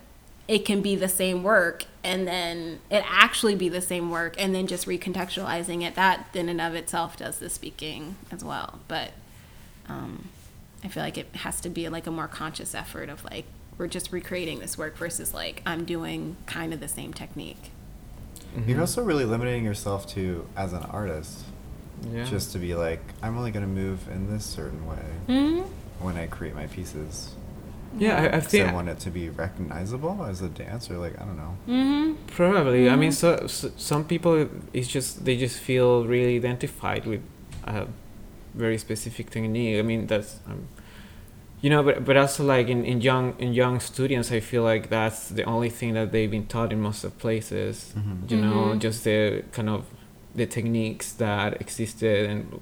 it 0.47 0.65
can 0.65 0.81
be 0.81 0.95
the 0.95 1.09
same 1.09 1.43
work 1.43 1.85
and 2.03 2.27
then 2.27 2.79
it 2.89 3.03
actually 3.07 3.55
be 3.55 3.69
the 3.69 3.81
same 3.81 4.09
work 4.11 4.35
and 4.37 4.53
then 4.53 4.67
just 4.67 4.87
recontextualizing 4.87 5.83
it. 5.83 5.95
That 5.95 6.27
in 6.33 6.49
and 6.49 6.59
of 6.61 6.75
itself 6.75 7.17
does 7.17 7.39
the 7.39 7.49
speaking 7.49 8.15
as 8.31 8.43
well. 8.43 8.79
But 8.87 9.11
um, 9.87 10.29
I 10.83 10.87
feel 10.89 11.03
like 11.03 11.17
it 11.17 11.27
has 11.37 11.61
to 11.61 11.69
be 11.69 11.87
like 11.89 12.05
a 12.07 12.11
more 12.11 12.27
conscious 12.27 12.75
effort 12.75 13.09
of 13.09 13.23
like 13.25 13.45
we're 13.77 13.87
just 13.87 14.11
recreating 14.11 14.59
this 14.59 14.77
work 14.77 14.97
versus 14.97 15.33
like 15.33 15.61
I'm 15.65 15.85
doing 15.85 16.35
kind 16.45 16.73
of 16.73 16.79
the 16.79 16.87
same 16.87 17.13
technique. 17.13 17.71
You're 18.67 18.77
Mhm. 18.77 18.81
also 18.81 19.01
really 19.03 19.25
limiting 19.25 19.63
yourself 19.65 20.05
to 20.13 20.47
as 20.55 20.73
an 20.73 20.83
artist, 20.83 21.39
yeah 22.11 22.23
just 22.25 22.51
to 22.51 22.59
be 22.59 22.75
like, 22.75 22.99
I'm 23.23 23.35
only 23.37 23.49
gonna 23.51 23.65
move 23.65 24.07
in 24.09 24.29
this 24.31 24.45
certain 24.45 24.85
way 24.85 25.03
Mm-hmm. 25.27 25.61
when 26.05 26.17
I 26.17 26.27
create 26.27 26.53
my 26.53 26.67
pieces. 26.67 27.33
Yeah 27.97 28.21
I, 28.33 28.37
I 28.37 28.39
think 28.39 28.69
I 28.69 28.73
want 28.73 28.89
it 28.89 28.99
to 28.99 29.09
be 29.11 29.29
recognizable 29.29 30.23
as 30.25 30.41
a 30.41 30.49
dancer. 30.49 30.97
Like 30.97 31.15
I 31.21 31.25
don't 31.25 31.37
know. 31.37 31.57
Mm-hmm. 31.67 32.13
Probably. 32.27 32.89
I 32.89 32.95
mean, 32.95 33.11
Mhm. 33.11 33.13
so, 33.13 33.47
so 33.47 33.71
some 33.77 34.03
people, 34.05 34.47
it's 34.73 34.87
just 34.87 35.25
they 35.25 35.37
just 35.37 35.59
feel 35.59 36.05
really 36.05 36.35
identified 36.35 37.05
with 37.05 37.21
a 37.65 37.87
very 38.55 38.77
specific 38.77 39.29
technique. 39.29 39.79
I 39.79 39.81
mean, 39.83 40.07
that's 40.07 40.39
um, 40.47 40.67
you 41.61 41.69
know, 41.69 41.81
but 41.83 42.03
but 42.05 42.17
also 42.17 42.43
like 42.43 42.67
in, 42.67 42.83
in 42.85 43.01
young 43.01 43.35
in 43.39 43.53
young 43.53 43.79
students, 43.79 44.31
I 44.31 44.39
feel 44.41 44.63
like 44.63 44.89
that's 44.89 45.29
the 45.29 45.43
only 45.43 45.69
thing 45.69 45.93
that 45.93 46.11
they've 46.11 46.29
been 46.31 46.47
taught 46.47 46.71
in 46.73 46.79
most 46.81 47.03
of 47.03 47.17
places. 47.19 47.93
Mhm. 47.97 48.31
You 48.31 48.37
know, 48.41 48.55
Mhm. 48.73 48.79
just 48.79 49.03
the 49.03 49.43
kind 49.51 49.69
of 49.69 49.85
the 50.35 50.45
techniques 50.47 51.11
that 51.13 51.61
existed 51.61 52.29
and 52.29 52.59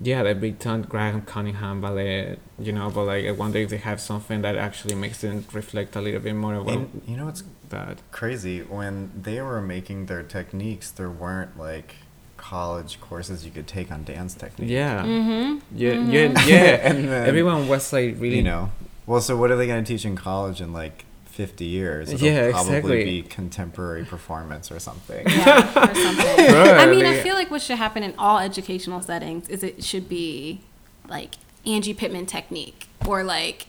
yeah, 0.00 0.22
the 0.22 0.34
big 0.34 0.58
ton 0.58 0.82
Graham 0.82 1.22
Cunningham 1.22 1.80
ballet. 1.80 2.38
You 2.58 2.72
know, 2.72 2.90
but 2.90 3.04
like 3.04 3.24
I 3.26 3.32
wonder 3.32 3.58
if 3.58 3.70
they 3.70 3.78
have 3.78 4.00
something 4.00 4.42
that 4.42 4.56
actually 4.56 4.94
makes 4.94 5.20
them 5.20 5.44
reflect 5.52 5.96
a 5.96 6.00
little 6.00 6.20
bit 6.20 6.34
more 6.34 6.54
about 6.54 6.72
And 6.74 7.02
you 7.06 7.16
know 7.16 7.26
what's 7.26 7.42
that. 7.70 7.98
crazy? 8.12 8.60
When 8.62 9.10
they 9.20 9.40
were 9.42 9.60
making 9.60 10.06
their 10.06 10.22
techniques, 10.22 10.90
there 10.90 11.10
weren't 11.10 11.58
like 11.58 11.94
college 12.36 13.00
courses 13.00 13.44
you 13.44 13.50
could 13.50 13.66
take 13.66 13.90
on 13.90 14.04
dance 14.04 14.34
technique. 14.34 14.70
Yeah. 14.70 15.02
Mm-hmm. 15.02 15.58
Yeah, 15.76 15.92
Mhm. 15.94 16.12
yeah, 16.12 16.46
yeah. 16.46 16.78
And 16.88 17.08
then- 17.08 17.26
Everyone 17.28 17.68
was 17.68 17.92
like 17.92 18.14
really, 18.18 18.36
You 18.36 18.42
know. 18.44 18.70
Well, 19.06 19.20
so 19.20 19.36
what 19.36 19.50
are 19.50 19.56
they 19.56 19.66
going 19.66 19.82
to 19.84 19.88
teach 19.92 20.04
in 20.04 20.16
college 20.16 20.60
and 20.60 20.72
like 20.72 21.04
50 21.38 21.64
years? 21.66 22.12
It'll 22.12 22.26
Yeah, 22.26 22.50
probably 22.50 22.76
exactly. 22.78 23.04
be 23.04 23.22
contemporary 23.22 24.04
performance 24.04 24.72
or 24.72 24.80
something. 24.80 25.24
Yeah, 25.28 25.68
or 25.68 25.94
something. 25.94 26.36
Right, 26.54 26.80
I 26.80 26.86
mean, 26.86 27.06
I 27.06 27.20
feel 27.20 27.36
like 27.36 27.48
what 27.48 27.62
should 27.62 27.78
happen 27.78 28.02
in 28.02 28.12
all 28.18 28.40
educational 28.40 29.00
settings 29.02 29.48
is 29.48 29.62
it 29.62 29.84
should 29.84 30.08
be 30.08 30.62
like 31.08 31.36
Angie 31.64 31.94
Pittman 31.94 32.26
technique 32.26 32.88
or 33.06 33.22
like 33.22 33.66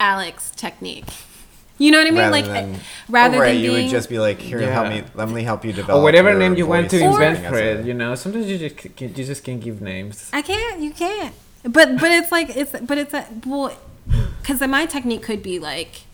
Alex 0.00 0.50
technique. 0.56 1.04
You 1.76 1.90
know 1.90 1.98
what 1.98 2.06
I 2.06 2.10
mean? 2.10 2.18
rather 2.20 2.32
like 2.32 2.44
than, 2.46 2.74
eh, 2.76 2.78
rather 3.10 3.36
oh, 3.36 3.40
right, 3.40 3.52
than 3.52 3.62
you 3.62 3.72
being 3.72 3.84
would 3.84 3.90
just 3.90 4.08
be 4.08 4.18
like, 4.18 4.38
here, 4.38 4.60
help 4.70 4.88
me, 4.88 5.04
let 5.14 5.28
me 5.28 5.42
help 5.42 5.62
you 5.62 5.74
develop. 5.74 6.00
or 6.00 6.02
whatever 6.02 6.30
your 6.30 6.38
name 6.38 6.54
you 6.54 6.66
want 6.66 6.88
to 6.88 6.98
invent 6.98 7.40
as 7.40 7.50
for 7.50 7.58
it. 7.58 7.84
You 7.84 7.92
know, 7.92 8.14
sometimes 8.14 8.46
you 8.46 8.56
just 8.56 8.76
can, 8.96 9.14
you 9.14 9.24
just 9.24 9.44
can't 9.44 9.60
give 9.60 9.82
names. 9.82 10.30
I 10.32 10.40
can't. 10.40 10.80
You 10.80 10.92
can't. 10.92 11.34
But 11.64 12.00
but 12.00 12.10
it's 12.12 12.32
like 12.32 12.56
it's 12.56 12.72
but 12.80 12.96
it's 12.96 13.12
a 13.12 13.26
well, 13.44 13.76
because 14.40 14.60
my 14.66 14.86
technique 14.86 15.22
could 15.22 15.42
be 15.42 15.58
like. 15.58 16.04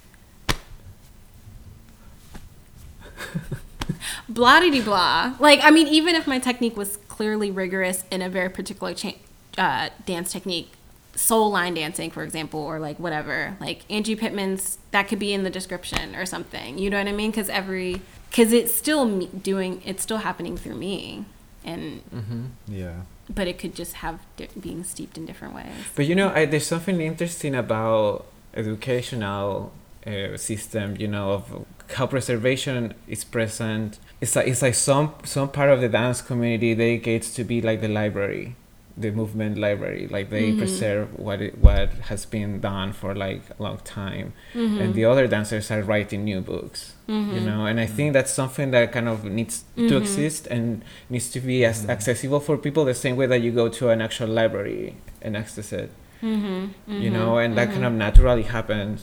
Blah 4.29 4.61
de 4.61 4.81
blah. 4.81 5.35
Like 5.39 5.61
I 5.62 5.71
mean, 5.71 5.89
even 5.89 6.15
if 6.15 6.27
my 6.27 6.39
technique 6.39 6.77
was 6.77 6.99
clearly 7.09 7.50
rigorous 7.50 8.05
in 8.11 8.23
a 8.23 8.29
very 8.29 8.49
particular 8.49 8.95
cha- 8.95 9.15
uh, 9.59 9.91
dance 10.07 10.33
technique, 10.33 10.73
soul 11.15 11.50
line 11.50 11.75
dancing, 11.75 12.11
for 12.11 12.23
example, 12.23 12.61
or 12.61 12.79
like 12.79 12.99
whatever, 12.99 13.57
like 13.61 13.83
Angie 13.91 14.17
Pittman's, 14.17 14.79
that 14.93 15.09
could 15.09 15.19
be 15.19 15.33
in 15.33 15.43
the 15.43 15.50
description 15.50 16.15
or 16.17 16.25
something. 16.27 16.79
You 16.79 16.89
know 16.91 16.99
what 16.99 17.09
I 17.09 17.12
mean? 17.12 17.31
Because 17.31 17.49
every 17.49 18.00
because 18.31 18.53
it's 18.53 18.73
still 18.75 19.05
me 19.05 19.27
doing, 19.27 19.83
it's 19.85 20.03
still 20.03 20.19
happening 20.19 20.57
through 20.57 20.77
me, 20.77 21.25
and 21.65 22.00
hmm 22.11 22.45
Yeah. 22.69 23.03
but 23.35 23.49
it 23.49 23.59
could 23.59 23.75
just 23.75 23.95
have 23.95 24.21
di- 24.37 24.49
being 24.59 24.85
steeped 24.85 25.19
in 25.19 25.27
different 25.27 25.55
ways. 25.55 25.67
But 25.97 26.07
you 26.07 26.15
know, 26.15 26.31
I, 26.31 26.45
there's 26.47 26.67
something 26.67 27.00
interesting 27.00 27.55
about 27.57 28.27
educational 28.55 29.73
uh, 30.07 30.37
system. 30.37 30.97
You 30.97 31.09
know, 31.09 31.33
of 31.33 31.67
how 31.92 32.06
preservation 32.06 32.94
is 33.09 33.25
present. 33.25 33.99
It's 34.20 34.37
like 34.37 34.47
it's 34.47 34.62
like 34.62 34.75
some 34.75 35.14
some 35.25 35.49
part 35.49 35.70
of 35.70 35.80
the 35.80 35.88
dance 35.88 36.20
community 36.23 36.75
dedicates 36.75 37.35
to 37.35 37.44
be 37.44 37.61
like 37.61 37.80
the 37.80 37.88
library, 37.88 38.56
the 38.97 39.11
movement 39.11 39.56
library. 39.59 40.06
Like 40.11 40.30
they 40.30 40.50
Mhm. 40.52 40.59
preserve 40.59 41.09
what 41.18 41.40
it, 41.40 41.59
what 41.59 41.88
has 42.11 42.26
been 42.26 42.61
done 42.61 42.92
for 42.92 43.14
like 43.14 43.42
a 43.59 43.62
long 43.62 43.78
time, 43.85 44.32
Mm-hmm. 44.54 44.80
and 44.80 44.94
the 44.94 45.04
other 45.04 45.26
dancers 45.26 45.70
are 45.70 45.82
writing 45.82 46.25
new 46.25 46.40
books. 46.40 46.94
you 47.37 47.40
know 47.40 47.66
and 47.66 47.80
i 47.80 47.87
think 47.87 48.12
that's 48.12 48.30
something 48.30 48.70
that 48.70 48.92
kind 48.92 49.09
of 49.09 49.25
needs 49.25 49.64
to 49.75 49.94
Mhm. 49.94 50.00
exist 50.00 50.47
and 50.47 50.66
needs 51.12 51.28
to 51.35 51.40
be 51.40 51.64
as 51.64 51.78
Mhm. 51.85 51.90
accessible 51.90 52.38
for 52.38 52.56
people 52.56 52.85
the 52.85 52.94
same 52.94 53.16
way 53.16 53.26
that 53.26 53.40
you 53.42 53.50
go 53.50 53.66
to 53.78 53.88
an 53.94 54.00
actual 54.00 54.28
library 54.40 54.94
and 55.20 55.37
access 55.37 55.73
it 55.73 55.90
Mm-hmm. 56.23 57.02
you 57.04 57.11
know 57.11 57.30
and 57.42 57.50
that 57.59 57.68
kind 57.73 57.85
of 57.85 57.92
naturally 58.06 58.44
happens 58.56 58.97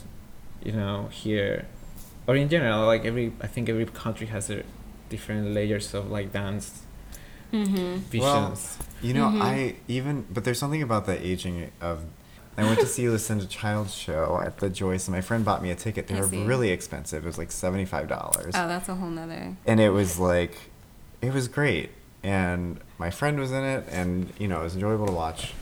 you 0.64 0.72
know 0.72 1.08
here 1.10 1.66
or 2.28 2.36
in 2.36 2.48
general 2.48 2.86
like 2.86 3.04
every 3.04 3.32
i 3.40 3.46
think 3.48 3.68
every 3.68 3.86
country 3.86 4.26
has 4.28 4.46
their 4.48 4.62
different 5.08 5.44
layers 5.54 5.94
of 5.94 6.10
like 6.10 6.32
dance 6.32 6.82
Mm-hmm. 7.52 7.96
visions 8.12 8.76
You 9.00 9.14
know, 9.14 9.28
Mhm. 9.28 9.40
I 9.40 9.76
even, 9.88 10.26
but 10.30 10.44
there's 10.44 10.58
something 10.58 10.82
about 10.82 11.06
the 11.06 11.16
aging 11.26 11.70
of. 11.80 12.04
I 12.58 12.64
went 12.64 12.78
to 12.80 12.86
see 12.86 13.08
Lucinda 13.12 13.46
Childs' 13.46 13.94
show 13.94 14.42
at 14.44 14.58
the 14.58 14.68
Joyce, 14.68 15.06
and 15.08 15.14
my 15.16 15.22
friend 15.22 15.44
bought 15.46 15.62
me 15.62 15.70
a 15.70 15.74
ticket. 15.74 16.08
They 16.08 16.16
I 16.16 16.20
were 16.20 16.26
see. 16.28 16.44
really 16.44 16.68
expensive. 16.70 17.24
It 17.24 17.26
was 17.26 17.38
like 17.38 17.50
seventy 17.50 17.86
five 17.86 18.06
dollars, 18.06 18.52
Oh, 18.54 18.68
that's 18.68 18.88
a 18.90 18.94
whole 18.96 19.08
nother. 19.08 19.56
and 19.64 19.80
it 19.80 19.90
was 19.90 20.18
like, 20.18 20.54
it 21.22 21.32
was 21.32 21.48
great, 21.48 21.88
and 22.22 22.80
my 22.98 23.08
friend 23.10 23.38
was 23.40 23.50
in 23.50 23.64
it, 23.64 23.84
and 23.90 24.30
you 24.38 24.46
know, 24.46 24.60
it 24.60 24.64
was 24.64 24.74
enjoyable 24.74 25.06
to 25.06 25.12
watch. 25.24 25.54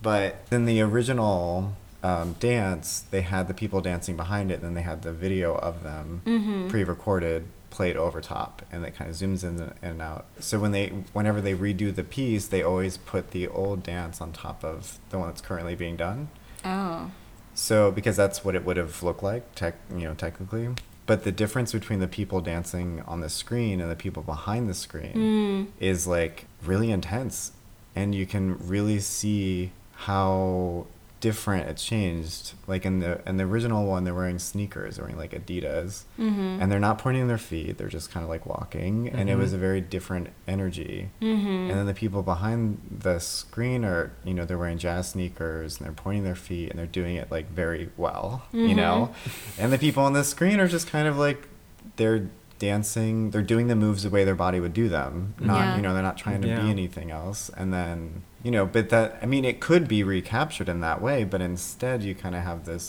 But 0.00 0.46
then 0.50 0.64
the 0.66 0.80
original 0.82 1.74
um, 2.02 2.34
dance, 2.40 3.04
they 3.10 3.20
had 3.22 3.46
the 3.48 3.54
people 3.54 3.80
dancing 3.80 4.16
behind 4.16 4.50
it, 4.50 4.54
and 4.54 4.64
then 4.64 4.74
they 4.74 4.82
had 4.82 5.02
the 5.02 5.12
video 5.12 5.54
of 5.56 5.82
them 5.82 6.22
Mm-hmm. 6.26 6.68
pre-recorded 6.68 7.44
played 7.70 7.96
over 7.96 8.20
top 8.20 8.60
and 8.70 8.84
it 8.84 8.94
kind 8.94 9.08
of 9.08 9.16
zooms 9.16 9.42
in 9.42 9.72
and 9.80 10.02
out 10.02 10.26
so 10.38 10.58
when 10.58 10.72
they 10.72 10.88
whenever 11.14 11.40
they 11.40 11.54
redo 11.54 11.94
the 11.94 12.04
piece 12.04 12.46
they 12.48 12.62
always 12.62 12.98
put 12.98 13.30
the 13.30 13.48
old 13.48 13.82
dance 13.82 14.20
on 14.20 14.30
top 14.30 14.62
of 14.62 14.98
the 15.08 15.18
one 15.18 15.28
that's 15.28 15.40
currently 15.40 15.74
being 15.74 15.96
done 15.96 16.28
Oh. 16.66 17.10
so 17.54 17.90
because 17.90 18.14
that's 18.14 18.44
what 18.44 18.54
it 18.54 18.66
would 18.66 18.76
have 18.76 19.02
looked 19.02 19.22
like 19.22 19.54
tech 19.54 19.76
you 19.90 20.04
know 20.04 20.12
technically 20.12 20.68
but 21.06 21.24
the 21.24 21.32
difference 21.32 21.72
between 21.72 21.98
the 22.00 22.06
people 22.08 22.42
dancing 22.42 23.00
on 23.06 23.20
the 23.20 23.30
screen 23.30 23.80
and 23.80 23.90
the 23.90 23.96
people 23.96 24.22
behind 24.22 24.68
the 24.68 24.74
screen 24.74 25.14
Mm. 25.14 25.66
is 25.80 26.06
like 26.06 26.44
really 26.62 26.90
intense 26.90 27.52
and 27.96 28.14
you 28.14 28.26
can 28.26 28.58
really 28.68 29.00
see 29.00 29.72
how 29.94 30.86
different. 31.22 31.66
It 31.70 31.78
changed. 31.78 32.52
Like 32.66 32.84
in 32.84 32.98
the 32.98 33.20
in 33.26 33.38
the 33.38 33.44
original 33.44 33.86
one, 33.86 34.04
they're 34.04 34.12
wearing 34.14 34.38
sneakers, 34.38 34.96
they're 34.96 35.04
wearing 35.06 35.16
like 35.18 35.30
Adidas, 35.30 36.04
Mm-hmm. 36.18 36.58
and 36.60 36.70
they're 36.70 36.78
not 36.78 36.98
pointing 36.98 37.28
their 37.28 37.38
feet. 37.38 37.78
They're 37.78 37.88
just 37.88 38.10
kind 38.10 38.22
of 38.24 38.28
like 38.28 38.44
walking, 38.44 39.08
and 39.08 39.30
it 39.30 39.36
Mhm. 39.36 39.40
was 39.40 39.52
a 39.54 39.58
very 39.58 39.80
different 39.80 40.28
energy. 40.46 41.08
Mm-hmm. 41.22 41.48
And 41.48 41.70
then 41.70 41.86
the 41.86 41.94
people 41.94 42.22
behind 42.22 42.78
the 42.90 43.18
screen 43.20 43.84
are, 43.86 44.12
you 44.24 44.34
know, 44.34 44.44
they're 44.44 44.58
wearing 44.58 44.76
jazz 44.78 45.10
sneakers 45.10 45.78
and 45.78 45.86
they're 45.86 45.94
pointing 45.94 46.24
their 46.24 46.34
feet 46.34 46.68
and 46.70 46.78
they're 46.78 46.86
doing 46.86 47.16
it 47.16 47.30
like 47.30 47.50
very 47.50 47.88
well, 47.96 48.42
you 48.52 48.74
know. 48.74 49.14
And 49.58 49.72
the 49.72 49.78
people 49.78 50.02
on 50.04 50.12
the 50.12 50.24
screen 50.24 50.60
are 50.60 50.68
just 50.68 50.88
kind 50.88 51.08
of 51.08 51.16
like 51.16 51.48
they're 51.96 52.28
dancing, 52.66 53.30
they're 53.32 53.42
doing 53.54 53.66
the 53.72 53.74
moves 53.84 54.00
the 54.04 54.10
way 54.16 54.22
their 54.24 54.40
body 54.46 54.60
would 54.64 54.72
do 54.82 54.88
them. 54.88 55.34
Not, 55.40 55.60
Yeah. 55.60 55.76
you 55.76 55.82
know, 55.82 55.92
they're 55.94 56.02
not 56.12 56.16
trying 56.24 56.40
to 56.42 56.48
Yeah. 56.48 56.60
be 56.62 56.70
anything 56.70 57.10
else. 57.10 57.50
And 57.56 57.68
then, 57.78 57.96
you 58.44 58.50
know, 58.54 58.64
but 58.76 58.88
that 58.94 59.18
I 59.22 59.26
mean, 59.26 59.44
it 59.52 59.58
could 59.68 59.84
be 59.96 60.00
recaptured 60.16 60.68
in 60.74 60.78
that 60.80 60.98
way, 61.06 61.18
but 61.32 61.40
instead 61.40 61.96
you 62.06 62.14
kind 62.24 62.34
of 62.38 62.42
have 62.50 62.60
this 62.64 62.84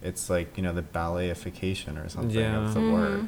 it's 0.00 0.30
like, 0.30 0.48
you 0.56 0.62
know, 0.62 0.72
the 0.80 0.86
balletification 0.98 1.92
or 2.02 2.08
something 2.08 2.38
Yeah. 2.38 2.58
of 2.60 2.74
the 2.74 2.80
Mhm. 2.80 2.92
work. 2.92 3.20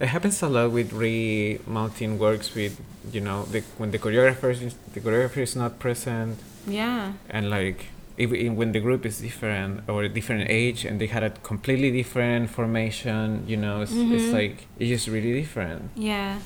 It 0.00 0.08
happens 0.14 0.42
a 0.42 0.48
lot 0.56 0.70
with 0.78 0.92
remounting 0.92 2.18
works 2.18 2.48
with 2.54 2.74
you 3.14 3.20
know 3.26 3.38
the, 3.52 3.60
when 3.80 3.90
the 3.94 3.98
choreographer 4.04 4.50
is 4.52 4.74
the 4.94 5.00
choreographer 5.04 5.42
is 5.48 5.54
not 5.62 5.78
present 5.84 6.38
Yeah. 6.66 7.12
and 7.34 7.44
like 7.58 7.80
if, 8.22 8.28
when 8.60 8.70
the 8.76 8.80
group 8.86 9.02
is 9.10 9.16
different 9.28 9.70
or 9.88 9.98
a 10.04 10.08
different 10.18 10.44
age 10.50 10.80
and 10.88 10.94
they 11.00 11.06
had 11.16 11.22
a 11.30 11.30
completely 11.50 11.90
different 12.00 12.42
formation 12.58 13.24
you 13.52 13.56
know 13.64 13.76
it's, 13.84 13.92
it's 14.14 14.24
Mhm. 14.28 14.32
like 14.38 14.56
it's 14.78 14.90
just 14.94 15.06
really 15.14 15.32
different 15.42 15.82
Yeah. 15.96 16.38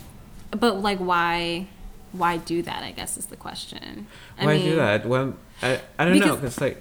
But 0.63 0.75
like 0.89 1.01
why 1.11 1.67
why 2.21 2.33
do 2.53 2.57
that, 2.69 2.81
I 2.91 2.93
guess 2.99 3.13
is 3.21 3.27
the 3.27 3.41
question. 3.47 4.07
I 4.39 4.45
why 4.47 4.53
mean, 4.57 4.65
do 4.71 4.75
that 4.85 5.01
well 5.13 5.27
i, 5.69 5.71
I 5.99 6.01
don't 6.05 6.15
know 6.19 6.37
Because- 6.37 6.41
because 6.41 6.61
like 6.67 6.79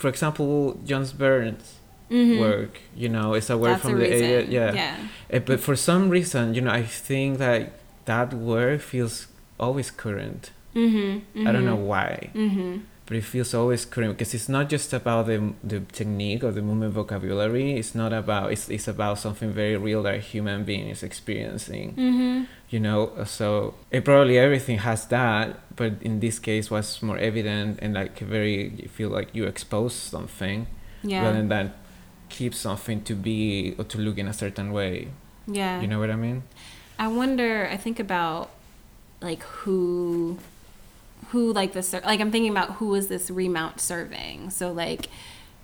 for 0.00 0.08
example 0.14 0.78
John 0.88 1.04
Burns 1.20 1.66
mhm. 2.10 2.38
work 2.44 2.74
you 3.02 3.08
know 3.14 3.28
it's 3.38 3.50
a 3.50 3.56
work 3.58 3.72
That's 3.72 3.82
from 3.84 3.94
the 3.98 4.06
reason. 4.06 4.26
area 4.30 4.40
yeah 4.56 4.70
Yeah. 4.80 4.96
Uh, 5.36 5.40
but 5.48 5.58
for 5.66 5.74
some 5.88 6.02
reason 6.16 6.44
you 6.56 6.60
know 6.64 6.70
i 6.82 6.84
think 7.08 7.30
that 7.44 7.62
that 8.10 8.28
work 8.52 8.80
feels 8.92 9.14
always 9.64 9.88
current 10.04 10.42
Mm-hmm. 10.74 11.46
i 11.46 11.50
don't 11.54 11.66
know 11.72 11.82
why 11.92 12.30
Mm-hmm. 12.34 12.74
But 13.06 13.16
it 13.16 13.24
feels 13.24 13.52
always 13.54 13.84
current 13.84 14.16
because 14.16 14.32
it's 14.34 14.48
not 14.48 14.68
just 14.68 14.92
about 14.92 15.26
the 15.26 15.52
the 15.64 15.80
technique 15.92 16.42
or 16.44 16.52
the 16.52 16.62
movement 16.62 16.92
vocabulary 16.94 17.76
it's 17.76 17.94
not 17.94 18.12
about 18.12 18.52
it's, 18.52 18.68
it's 18.68 18.86
about 18.88 19.18
something 19.18 19.50
very 19.52 19.76
real 19.76 20.02
that 20.02 20.14
a 20.14 20.18
human 20.18 20.64
being 20.64 20.88
is 20.88 21.02
experiencing 21.02 21.94
Mm-hmm. 21.96 22.44
you 22.70 22.80
know 22.80 23.10
so 23.24 23.74
it 23.90 24.04
probably 24.04 24.38
everything 24.38 24.78
has 24.78 25.06
that 25.08 25.58
but 25.76 25.92
in 26.00 26.20
this 26.20 26.38
case 26.38 26.70
was 26.70 27.02
more 27.02 27.18
evident 27.18 27.78
and 27.82 27.94
like 27.94 28.18
very 28.20 28.70
you 28.82 28.88
feel 28.88 29.10
like 29.10 29.28
you 29.34 29.44
expose 29.46 29.94
something 29.94 30.66
Yeah. 31.02 31.24
rather 31.24 31.42
than 31.46 31.72
keep 32.28 32.54
something 32.54 33.02
to 33.04 33.14
be 33.14 33.74
or 33.78 33.84
to 33.84 33.98
look 33.98 34.16
in 34.16 34.26
a 34.28 34.32
certain 34.32 34.72
way 34.72 35.08
yeah. 35.46 35.80
you 35.82 35.88
know 35.88 35.98
what 35.98 36.10
i 36.10 36.16
mean 36.16 36.42
I 36.98 37.08
wonder. 37.08 37.66
I 37.72 37.76
think 37.78 37.98
about 37.98 38.50
like 39.20 39.42
who, 39.42 40.38
who 41.32 41.52
like 41.52 41.72
this. 41.74 41.92
Like 41.92 42.20
I'm 42.20 42.30
thinking 42.30 42.50
about 42.52 42.72
who 42.76 42.94
is 42.94 43.08
this 43.08 43.30
remount 43.30 43.80
serving. 43.80 44.50
So 44.50 44.72
like, 44.72 45.08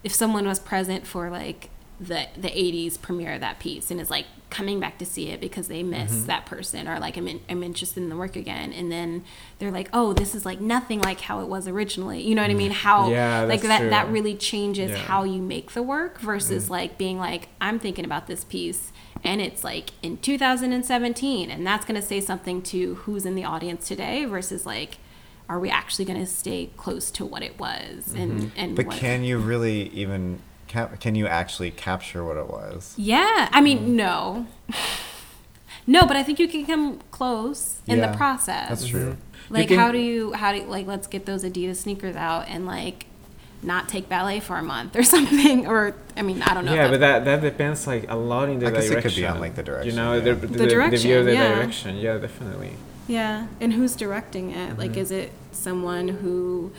if 0.04 0.12
someone 0.12 0.46
was 0.46 0.58
present 0.60 1.06
for 1.06 1.30
like 1.30 1.70
the 2.00 2.26
the 2.36 2.48
80s 2.50 3.00
premiere 3.00 3.32
of 3.34 3.40
that 3.40 3.58
piece 3.58 3.90
and 3.90 4.00
is 4.00 4.08
like 4.08 4.24
coming 4.50 4.78
back 4.78 4.98
to 4.98 5.04
see 5.04 5.30
it 5.30 5.40
because 5.40 5.66
they 5.66 5.82
miss 5.82 6.12
Mhm. 6.12 6.26
that 6.26 6.46
person 6.46 6.86
or 6.88 7.00
like 7.00 7.16
I'm, 7.16 7.26
in, 7.26 7.40
I'm 7.50 7.62
interested 7.64 8.00
in 8.02 8.08
the 8.08 8.16
work 8.16 8.36
again 8.36 8.72
and 8.72 8.90
then 8.90 9.24
they're 9.58 9.72
like 9.72 9.88
oh 9.92 10.12
this 10.12 10.32
is 10.34 10.46
like 10.46 10.60
nothing 10.60 11.00
like 11.00 11.20
how 11.22 11.40
it 11.40 11.48
was 11.48 11.66
originally 11.66 12.22
you 12.22 12.34
know 12.36 12.42
what 12.42 12.52
i 12.52 12.54
mean 12.54 12.70
how 12.70 13.10
Yeah, 13.10 13.42
like 13.42 13.62
that 13.62 13.90
that 13.90 14.08
really 14.10 14.36
changes 14.36 14.92
Yeah. 14.92 14.96
how 14.96 15.24
you 15.24 15.42
make 15.42 15.72
the 15.72 15.82
work 15.82 16.20
versus 16.20 16.66
Mm. 16.68 16.70
like 16.70 16.98
being 16.98 17.18
like 17.18 17.48
i'm 17.60 17.78
thinking 17.80 18.04
about 18.06 18.26
this 18.28 18.44
piece 18.44 18.92
and 19.24 19.40
it's 19.42 19.64
like 19.64 19.90
in 20.00 20.16
2017 20.18 21.50
and 21.50 21.66
that's 21.66 21.84
going 21.84 22.00
to 22.00 22.06
say 22.06 22.20
something 22.20 22.62
to 22.62 22.94
who's 23.02 23.26
in 23.26 23.34
the 23.34 23.44
audience 23.44 23.86
today 23.88 24.24
versus 24.24 24.64
like 24.64 24.98
are 25.48 25.58
we 25.58 25.70
actually 25.70 26.04
going 26.04 26.20
to 26.20 26.26
stay 26.26 26.70
close 26.76 27.10
to 27.12 27.24
what 27.24 27.42
it 27.42 27.58
was 27.58 28.12
and 28.14 28.40
Mhm. 28.40 28.50
and 28.56 28.76
But 28.76 28.86
what, 28.86 28.96
can 28.96 29.24
you 29.24 29.38
really 29.38 29.88
even 29.90 30.40
cap- 30.66 31.00
can 31.00 31.14
you 31.14 31.26
actually 31.26 31.70
capture 31.70 32.22
what 32.24 32.36
it 32.36 32.48
was? 32.48 32.94
yeah 32.96 33.48
i 33.52 33.60
Mm. 33.60 33.64
mean 33.64 33.96
no 33.96 34.46
no 35.86 36.06
but 36.06 36.16
i 36.16 36.22
think 36.22 36.38
you 36.38 36.48
can 36.48 36.66
come 36.66 37.00
close 37.10 37.80
in 37.86 37.98
Yeah, 37.98 38.10
the 38.10 38.16
process 38.16 38.68
That's 38.68 38.86
true. 38.86 39.12
Mhm. 39.12 39.50
like 39.50 39.68
can- 39.68 39.78
how 39.78 39.90
do 39.92 39.98
you 39.98 40.32
how 40.32 40.52
do 40.52 40.58
you, 40.58 40.64
like 40.64 40.86
let's 40.86 41.06
get 41.06 41.24
those 41.26 41.44
adidas 41.44 41.76
sneakers 41.76 42.16
out 42.16 42.46
and 42.48 42.66
like 42.66 43.06
not 43.62 43.88
take 43.88 44.08
ballet 44.08 44.38
for 44.40 44.56
a 44.56 44.62
month 44.62 44.94
or 44.94 45.02
something 45.14 45.66
or 45.66 45.94
i 46.16 46.22
mean 46.22 46.42
i 46.42 46.52
don't 46.54 46.64
know 46.64 46.74
yeah 46.74 46.82
that- 46.88 46.90
but 46.90 47.00
that 47.00 47.24
that 47.24 47.40
depends 47.40 47.86
like 47.86 48.04
a 48.10 48.14
lot 48.16 48.48
in 48.48 48.58
the 48.58 48.66
I 48.66 48.70
guess 48.70 48.84
it 48.86 48.90
direction 48.90 49.10
could 49.10 49.16
be 49.16 49.26
on, 49.26 49.40
like, 49.40 49.54
the 49.56 49.62
direction, 49.62 49.90
you 49.90 49.96
know 49.96 50.12
yeah. 50.14 50.20
the, 50.20 50.34
The 50.34 50.46
the, 50.46 50.46
the, 50.46 50.58
view 50.58 50.68
direction, 50.68 51.18
of 51.18 51.24
the 51.24 51.32
yeah. 51.32 51.54
direction 51.54 51.96
yeah 51.96 52.18
definitely 52.18 52.72
Yeah, 53.08 53.46
and 53.60 53.72
who's 53.72 53.96
directing 53.96 54.50
it? 54.52 54.78
Like, 54.78 54.92
Mhm. 54.92 54.96
is 54.98 55.10
it 55.10 55.32
someone 55.50 56.08
who 56.08 56.70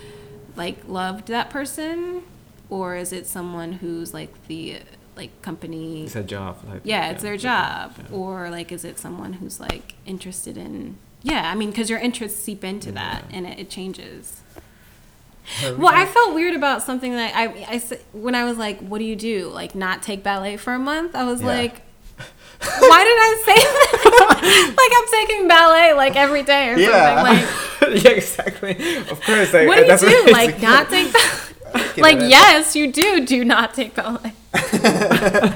like 0.56 0.78
loved 0.88 1.28
that 1.28 1.50
person, 1.50 2.22
or 2.70 2.96
is 2.96 3.12
it 3.12 3.26
someone 3.28 3.74
who's 3.74 4.14
like 4.14 4.32
the 4.48 4.78
like 5.18 5.42
company? 5.42 6.04
it's 6.06 6.16
a 6.16 6.24
job 6.24 6.58
like, 6.70 6.82
yeah, 6.86 7.10
it's 7.10 7.24
their 7.24 7.36
job, 7.38 7.94
yeah. 7.98 8.16
or 8.16 8.50
like 8.50 8.72
is 8.72 8.86
it 8.86 8.98
someone 9.00 9.34
who's 9.34 9.60
like 9.60 9.96
interested 10.06 10.56
in? 10.58 10.96
Yeah, 11.24 11.50
I 11.52 11.56
mean, 11.56 11.70
because 11.72 11.90
your 11.90 12.00
interests 12.00 12.42
seep 12.42 12.64
into 12.64 12.92
that, 12.94 13.26
Yeah. 13.30 13.36
and 13.38 13.46
it, 13.48 13.60
it 13.60 13.70
changes. 13.70 14.42
Well, 15.64 15.88
I 15.94 16.06
felt 16.06 16.36
weird 16.36 16.54
about 16.56 16.84
something 16.84 17.12
that 17.14 17.36
I, 17.36 17.46
I 17.76 17.82
when 18.14 18.36
I 18.36 18.44
was 18.46 18.58
like, 18.60 18.80
"What 18.82 19.00
do 19.00 19.04
you 19.06 19.16
do? 19.16 19.48
Like, 19.50 19.74
not 19.74 20.04
take 20.04 20.22
ballet 20.24 20.58
for 20.58 20.74
a 20.74 20.80
month?" 20.80 21.16
I 21.16 21.24
was 21.24 21.42
Yeah. 21.42 21.48
like, 21.48 21.82
"Why 22.60 23.04
did 23.04 23.18
I 23.30 23.42
say 23.46 23.56
that? 23.56 24.74
like, 24.78 24.94
I'm 24.98 25.28
taking 25.28 25.48
ballet 25.48 25.94
like 25.94 26.16
every 26.16 26.44
day 26.44 26.70
or 26.70 26.78
Yeah. 26.78 27.24
something. 27.24 27.46
Like, 27.94 28.04
yeah 28.04 28.12
exactly 28.12 28.98
of 28.98 29.22
course 29.22 29.54
like, 29.54 29.68
what 29.68 30.00
do 30.00 30.06
you 30.08 30.26
do? 30.26 30.32
Like, 30.32 30.62
not 30.72 30.90
take 30.90 31.12
ballet? 31.14 32.02
like, 32.02 32.20
yes, 32.20 32.76
you 32.76 32.92
do. 32.92 33.26
Do 33.26 33.46
not 33.46 33.74
take 33.76 33.94
ballet 33.96 34.34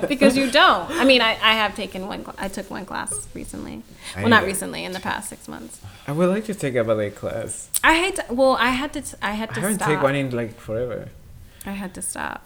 because 0.07 0.37
you 0.37 0.49
don't. 0.51 0.89
I 0.91 1.03
mean, 1.05 1.21
I, 1.21 1.31
I 1.41 1.53
have 1.53 1.75
taken 1.75 2.07
one. 2.07 2.23
I 2.37 2.47
took 2.47 2.69
one 2.69 2.85
class 2.85 3.27
recently. 3.33 3.81
Well, 4.15 4.29
not 4.29 4.43
recently. 4.43 4.85
In 4.85 4.91
the 4.93 4.99
past 4.99 5.29
six 5.29 5.47
months. 5.47 5.81
I 6.07 6.11
would 6.11 6.29
like 6.29 6.45
to 6.45 6.53
take 6.53 6.75
a 6.75 6.83
ballet 6.83 7.09
class 7.09 7.69
I 7.83 7.95
hate. 7.95 8.15
to. 8.17 8.25
Well, 8.33 8.55
I 8.59 8.69
had 8.69 8.93
to. 8.93 9.01
t- 9.01 9.17
I 9.21 9.31
had 9.33 9.49
to. 9.55 9.57
I 9.57 9.61
haven't 9.61 9.75
stop. 9.77 9.87
taken 9.89 10.03
one 10.03 10.15
in 10.15 10.29
like 10.29 10.59
forever 10.59 11.09
I 11.65 11.71
had 11.71 11.93
to 11.95 12.01
stop 12.01 12.45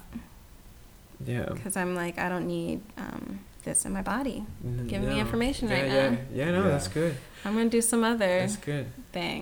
yeah 1.25 1.49
because 1.51 1.75
I'm 1.75 1.95
like, 1.95 2.17
I 2.19 2.29
don't 2.29 2.47
need 2.47 2.81
um, 2.97 3.39
this 3.69 3.85
in 3.85 3.91
my 3.99 4.01
body. 4.15 4.37
N- 4.63 4.87
Giving 4.91 5.09
me 5.09 5.19
information 5.25 5.63
yeah, 5.67 5.75
right 5.77 5.87
yeah. 5.91 6.09
now. 6.09 6.17
yeah 6.39 6.51
no 6.57 6.61
Yeah. 6.63 6.69
that's 6.71 6.87
good 6.99 7.13
I'm 7.45 7.53
gonna 7.57 7.69
do 7.79 7.81
some 7.91 8.03
other 8.11 8.33
that's 8.41 8.57
good 8.71 8.87
thing. 9.17 9.41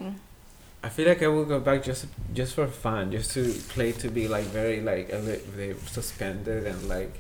I 0.85 0.89
feel 0.95 1.07
like 1.11 1.21
I 1.27 1.29
will 1.35 1.45
go 1.55 1.59
back 1.69 1.79
just 1.89 2.05
just 2.39 2.51
for 2.57 2.67
fun, 2.67 3.03
just 3.17 3.29
to 3.35 3.41
play 3.73 3.89
to 4.03 4.07
be 4.17 4.27
like 4.35 4.45
very 4.59 4.79
like 4.91 5.05
a 5.17 5.19
li- 5.27 5.43
very 5.57 5.73
suspended 5.97 6.61
and 6.71 6.79
like 6.95 7.13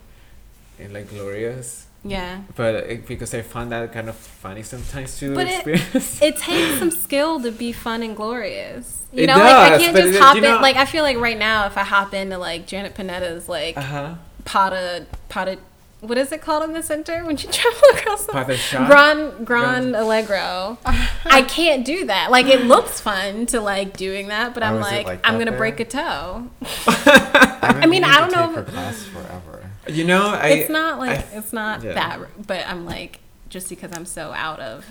and 0.81 0.89
like 0.93 1.07
glorious. 1.09 1.87
Yeah. 2.15 2.41
But 2.55 2.71
uh, 2.75 2.95
because 3.07 3.33
I 3.33 3.41
find 3.41 3.71
that 3.71 3.91
kind 3.91 4.09
of 4.09 4.15
funny 4.43 4.61
sometimes 4.61 5.17
to 5.19 5.33
But 5.33 5.47
experience. 5.47 6.21
It 6.27 6.35
takes 6.37 6.77
some 6.77 6.91
skill 6.91 7.41
to 7.41 7.51
be 7.51 7.71
fun 7.71 8.03
and 8.03 8.15
glorious. 8.15 8.85
You 9.11 9.23
It 9.23 9.27
know, 9.27 9.37
like 9.41 9.71
I 9.73 9.77
can't 9.81 9.97
just 9.97 10.13
it- 10.13 10.21
hop 10.21 10.35
in. 10.37 10.43
know- 10.43 10.61
Like 10.67 10.75
I 10.83 10.85
feel 10.85 11.01
like 11.09 11.17
right 11.17 11.39
now, 11.49 11.65
if 11.65 11.75
I 11.83 11.85
hop 11.95 12.13
into 12.13 12.37
like 12.37 12.61
Janet 12.71 12.93
Panetta's 12.93 13.49
like 13.49 13.75
uh 13.77 13.81
huh. 13.81 14.09
Pata 14.43 15.07
Pata, 15.29 15.57
what 16.05 16.17
is 16.17 16.31
it 16.31 16.41
called 16.41 16.63
in 16.63 16.73
the 16.73 16.81
center 16.83 17.23
when 17.25 17.37
you 17.37 17.49
travel 17.51 17.81
across 17.93 18.25
the 18.25 18.31
Pas 18.33 18.47
de 18.47 18.57
chat? 18.57 18.87
Grand 18.89 19.45
Grand 19.45 19.95
Allegro? 19.95 20.77
I 21.25 21.41
can't 21.47 21.85
do 21.85 22.05
that. 22.05 22.31
Like 22.31 22.47
it 22.47 22.65
looks 22.65 23.01
fun 23.01 23.45
to 23.47 23.59
like 23.61 23.97
doing 23.97 24.27
that, 24.29 24.53
but 24.53 24.63
I'm 24.63 24.75
is 24.75 24.81
like, 24.81 25.05
like 25.05 25.19
I'm 25.23 25.37
gonna 25.37 25.51
there? 25.51 25.57
break 25.59 25.79
a 25.79 25.85
toe. 25.85 26.47
I've 26.87 27.89
mean, 27.89 28.03
I 28.03 28.19
don't 28.19 28.31
know 28.31 28.47
Take 28.47 28.55
her 28.55 28.61
if- 28.61 28.67
class 28.69 29.03
forever. 29.03 29.69
You 29.87 30.03
know, 30.03 30.29
I. 30.29 30.47
it's 30.49 30.69
not 30.69 30.97
like 30.99 31.19
I- 31.33 31.37
it's 31.37 31.53
not 31.53 31.83
yeah. 31.83 31.93
that, 31.93 32.47
but 32.47 32.65
I'm 32.67 32.85
like 32.85 33.19
just 33.49 33.69
because 33.69 33.91
I'm 33.95 34.05
so 34.05 34.31
out 34.33 34.59
of 34.59 34.85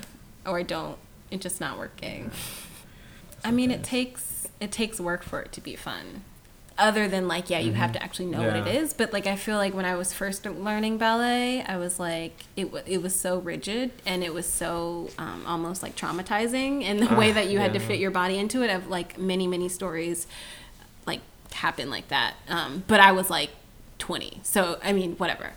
or 0.47 0.59
I 0.59 0.63
don't, 0.63 0.97
it's 1.31 1.43
just 1.43 1.61
not 1.61 1.79
working. 1.79 2.31
I 3.45 3.51
mean, 3.51 3.71
it 3.71 3.83
takes 3.83 4.47
it 4.61 4.71
takes 4.73 5.01
work 5.01 5.23
for 5.23 5.41
it 5.41 5.53
to 5.53 5.61
be 5.61 5.75
fun. 5.77 6.23
Other 6.77 7.07
than 7.07 7.29
like, 7.29 7.51
yeah, 7.51 7.61
you 7.61 7.73
have 7.75 7.93
to 7.93 8.03
actually 8.03 8.27
know 8.27 8.39
what 8.43 8.57
it 8.57 8.65
Mm-hmm. 8.65 8.67
Yeah. 8.75 8.81
is. 8.83 8.93
But 8.95 9.13
like, 9.13 9.29
I 9.29 9.37
feel 9.37 9.57
like 9.59 9.75
when 9.75 9.85
I 9.85 9.95
was 9.95 10.13
first 10.13 10.45
learning 10.45 10.99
ballet, 10.99 11.63
I 11.63 11.77
was 11.77 12.01
like, 12.01 12.33
it 12.57 12.73
wa 12.73 12.81
it 12.85 13.01
was 13.01 13.15
so 13.15 13.39
rigid 13.39 13.93
and 14.05 14.25
it 14.25 14.35
was 14.35 14.45
so 14.47 15.11
um, 15.17 15.45
almost 15.47 15.85
like 15.85 15.95
traumatizing 15.95 16.83
in 16.83 16.97
the 16.99 17.15
way 17.15 17.31
Ah, 17.31 17.35
that 17.35 17.49
you 17.49 17.61
had 17.61 17.73
to 17.75 17.79
yeah. 17.79 17.87
fit 17.87 17.99
your 18.01 18.11
body 18.11 18.37
into 18.39 18.63
it. 18.65 18.71
Of 18.71 18.89
like 18.89 19.17
many 19.19 19.47
many 19.47 19.69
stories, 19.69 20.27
like 21.07 21.21
happen 21.53 21.91
like 21.91 22.09
that. 22.09 22.35
Um, 22.49 22.83
but 22.89 22.99
I 22.99 23.13
was 23.13 23.31
like 23.31 23.51
20, 23.99 24.41
so 24.43 24.79
I 24.83 24.93
mean, 24.93 25.13
whatever. 25.17 25.53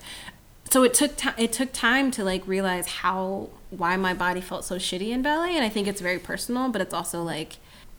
So 0.70 0.84
it 0.84 0.94
took 0.94 1.16
time. 1.18 1.34
It 1.38 1.52
took 1.52 1.74
time 1.74 2.12
to 2.12 2.24
like 2.24 2.46
realize 2.48 2.88
how 2.88 3.50
why 3.72 3.98
my 3.98 4.14
body 4.14 4.42
felt 4.42 4.66
so 4.66 4.76
shitty 4.76 5.10
in 5.10 5.24
ballet, 5.24 5.56
and 5.56 5.64
I 5.66 5.70
think 5.70 5.88
it's 5.88 6.02
very 6.02 6.20
personal. 6.20 6.70
But 6.70 6.82
it's 6.82 6.94
also 6.94 7.24
like 7.24 7.58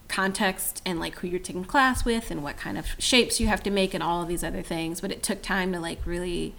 context 0.09 0.81
and 0.85 0.99
like 0.99 1.15
who 1.19 1.27
you're 1.27 1.39
taking 1.39 1.63
class 1.63 2.03
with 2.03 2.29
and 2.31 2.43
what 2.43 2.57
kind 2.57 2.77
of 2.77 2.87
shapes 2.97 3.39
you 3.39 3.47
have 3.47 3.63
to 3.63 3.69
make 3.69 3.93
and 3.93 4.03
all 4.03 4.21
of 4.21 4.27
these 4.27 4.43
other 4.43 4.61
things 4.63 4.99
but 5.01 5.11
it 5.11 5.21
took 5.23 5.41
time 5.41 5.71
to 5.71 5.79
like 5.79 5.99
really 6.05 6.53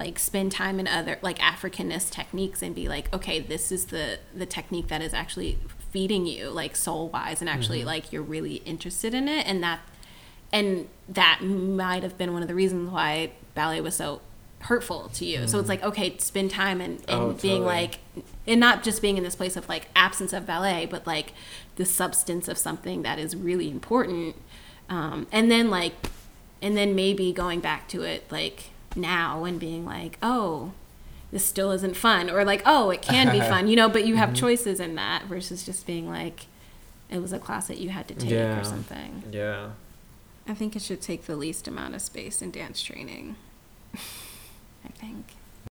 like 0.00 0.18
spend 0.18 0.50
time 0.50 0.80
in 0.80 0.88
other 0.88 1.18
like 1.22 1.38
africanist 1.38 2.10
techniques 2.10 2.62
and 2.62 2.74
be 2.74 2.88
like 2.88 3.12
okay 3.14 3.38
this 3.38 3.70
is 3.70 3.86
the 3.86 4.18
the 4.34 4.46
technique 4.46 4.88
that 4.88 5.02
is 5.02 5.12
actually 5.14 5.58
feeding 5.90 6.26
you 6.26 6.48
like 6.50 6.74
soul 6.74 7.08
wise 7.08 7.40
and 7.40 7.48
actually 7.48 7.78
Mm-hmm. 7.78 7.86
like 7.86 8.12
you're 8.12 8.22
really 8.22 8.56
interested 8.64 9.14
in 9.14 9.28
it 9.28 9.46
and 9.46 9.62
that 9.62 9.80
and 10.52 10.88
that 11.08 11.40
might 11.42 12.02
have 12.02 12.16
been 12.16 12.32
one 12.32 12.42
of 12.42 12.48
the 12.48 12.54
reasons 12.54 12.90
why 12.90 13.30
ballet 13.54 13.80
was 13.80 13.94
so 13.96 14.20
hurtful 14.66 15.08
to 15.14 15.24
you 15.24 15.46
so 15.46 15.58
it's 15.58 15.68
like 15.68 15.82
okay 15.82 16.16
spend 16.18 16.50
time 16.50 16.80
and, 16.80 16.98
and 17.08 17.08
Mm. 17.08 17.12
Oh, 17.12 17.32
being 17.32 17.62
totally. 17.62 17.64
like 17.82 17.98
and 18.46 18.58
not 18.60 18.82
just 18.82 19.00
being 19.02 19.16
in 19.16 19.24
this 19.24 19.36
place 19.36 19.56
of 19.56 19.68
like 19.68 19.88
absence 19.94 20.32
of 20.32 20.46
ballet 20.46 20.86
but 20.86 21.06
like 21.06 21.32
the 21.76 21.84
substance 21.84 22.48
of 22.48 22.56
something 22.58 23.02
that 23.02 23.18
is 23.18 23.34
really 23.36 23.70
important 23.70 24.34
um, 24.88 25.26
and 25.32 25.50
then 25.50 25.70
like 25.70 25.92
and 26.62 26.76
then 26.76 26.94
maybe 26.94 27.32
going 27.32 27.60
back 27.60 27.86
to 27.88 28.02
it 28.02 28.24
like 28.30 28.70
now 28.96 29.44
and 29.44 29.60
being 29.60 29.84
like 29.84 30.18
oh 30.22 30.72
this 31.32 31.44
still 31.44 31.70
isn't 31.70 31.96
fun 31.96 32.30
or 32.30 32.44
like 32.44 32.62
oh 32.64 32.90
it 32.90 33.02
can 33.02 33.30
be 33.30 33.40
fun 33.52 33.68
you 33.68 33.76
know 33.76 33.88
but 33.88 34.06
you 34.06 34.16
have 34.16 34.30
Mm-hmm. 34.30 34.36
choices 34.46 34.80
in 34.80 34.94
that 34.94 35.24
versus 35.24 35.64
just 35.66 35.86
being 35.86 36.08
like 36.08 36.46
it 37.10 37.20
was 37.22 37.32
a 37.32 37.38
class 37.38 37.68
that 37.68 37.78
you 37.78 37.90
had 37.90 38.08
to 38.08 38.14
take 38.14 38.30
Yeah. 38.30 38.58
or 38.60 38.64
something 38.64 39.22
Yeah. 39.30 39.70
i 40.48 40.54
think 40.54 40.74
it 40.74 40.82
should 40.82 41.02
take 41.02 41.26
the 41.26 41.36
least 41.36 41.68
amount 41.68 41.94
of 41.94 42.00
space 42.02 42.40
in 42.42 42.50
dance 42.50 42.82
training 42.82 43.36
i 44.86 44.92
think 44.98 45.35